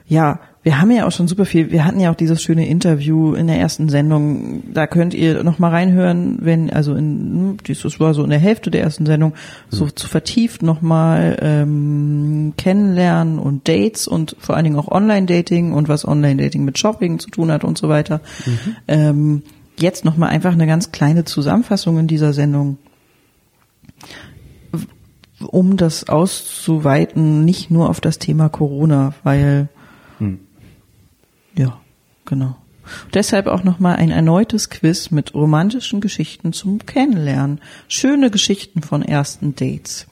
Ja, 0.07 0.39
wir 0.63 0.81
haben 0.81 0.89
ja 0.89 1.05
auch 1.05 1.11
schon 1.11 1.27
super 1.27 1.45
viel. 1.45 1.71
Wir 1.71 1.85
hatten 1.85 1.99
ja 1.99 2.09
auch 2.09 2.15
dieses 2.15 2.41
schöne 2.41 2.67
Interview 2.67 3.35
in 3.35 3.45
der 3.45 3.59
ersten 3.59 3.87
Sendung. 3.87 4.63
Da 4.73 4.87
könnt 4.87 5.13
ihr 5.13 5.43
noch 5.43 5.59
mal 5.59 5.69
reinhören, 5.69 6.39
wenn 6.41 6.71
also 6.71 6.95
in 6.95 7.57
das 7.67 7.99
war 7.99 8.15
so 8.15 8.23
in 8.23 8.31
der 8.31 8.39
Hälfte 8.39 8.71
der 8.71 8.81
ersten 8.81 9.05
Sendung 9.05 9.33
so 9.69 9.85
mhm. 9.85 9.95
zu 9.95 10.07
vertieft 10.07 10.63
noch 10.63 10.81
mal 10.81 11.37
ähm, 11.39 12.53
kennenlernen 12.57 13.37
und 13.37 13.67
Dates 13.67 14.07
und 14.07 14.35
vor 14.39 14.55
allen 14.55 14.63
Dingen 14.63 14.77
auch 14.77 14.87
Online-Dating 14.87 15.71
und 15.71 15.87
was 15.87 16.03
Online-Dating 16.03 16.65
mit 16.65 16.79
Shopping 16.79 17.19
zu 17.19 17.29
tun 17.29 17.51
hat 17.51 17.63
und 17.63 17.77
so 17.77 17.87
weiter. 17.87 18.21
Mhm. 18.45 18.75
Ähm, 18.87 19.43
jetzt 19.77 20.03
noch 20.03 20.17
mal 20.17 20.29
einfach 20.29 20.53
eine 20.53 20.65
ganz 20.65 20.91
kleine 20.91 21.25
Zusammenfassung 21.25 21.99
in 21.99 22.07
dieser 22.07 22.33
Sendung 22.33 22.77
um 25.45 25.77
das 25.77 26.09
auszuweiten, 26.09 27.45
nicht 27.45 27.71
nur 27.71 27.89
auf 27.89 28.01
das 28.01 28.19
Thema 28.19 28.49
Corona, 28.49 29.13
weil 29.23 29.69
hm. 30.19 30.39
ja, 31.55 31.79
genau. 32.25 32.57
Deshalb 33.13 33.47
auch 33.47 33.63
nochmal 33.63 33.95
ein 33.95 34.11
erneutes 34.11 34.69
Quiz 34.69 35.09
mit 35.11 35.33
romantischen 35.33 36.01
Geschichten 36.01 36.51
zum 36.53 36.85
Kennenlernen. 36.85 37.61
Schöne 37.87 38.29
Geschichten 38.29 38.81
von 38.81 39.01
ersten 39.01 39.55
Dates, 39.55 40.05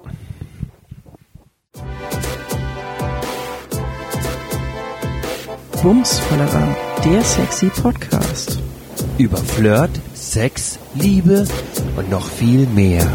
Bumsfallera, 5.81 6.75
der 7.03 7.21
sexy 7.21 7.67
Podcast. 7.67 8.59
Über 9.17 9.37
Flirt, 9.37 9.91
Sex, 10.13 10.79
Liebe 10.95 11.45
und 11.97 12.09
noch 12.09 12.25
viel 12.25 12.65
mehr. 12.67 13.05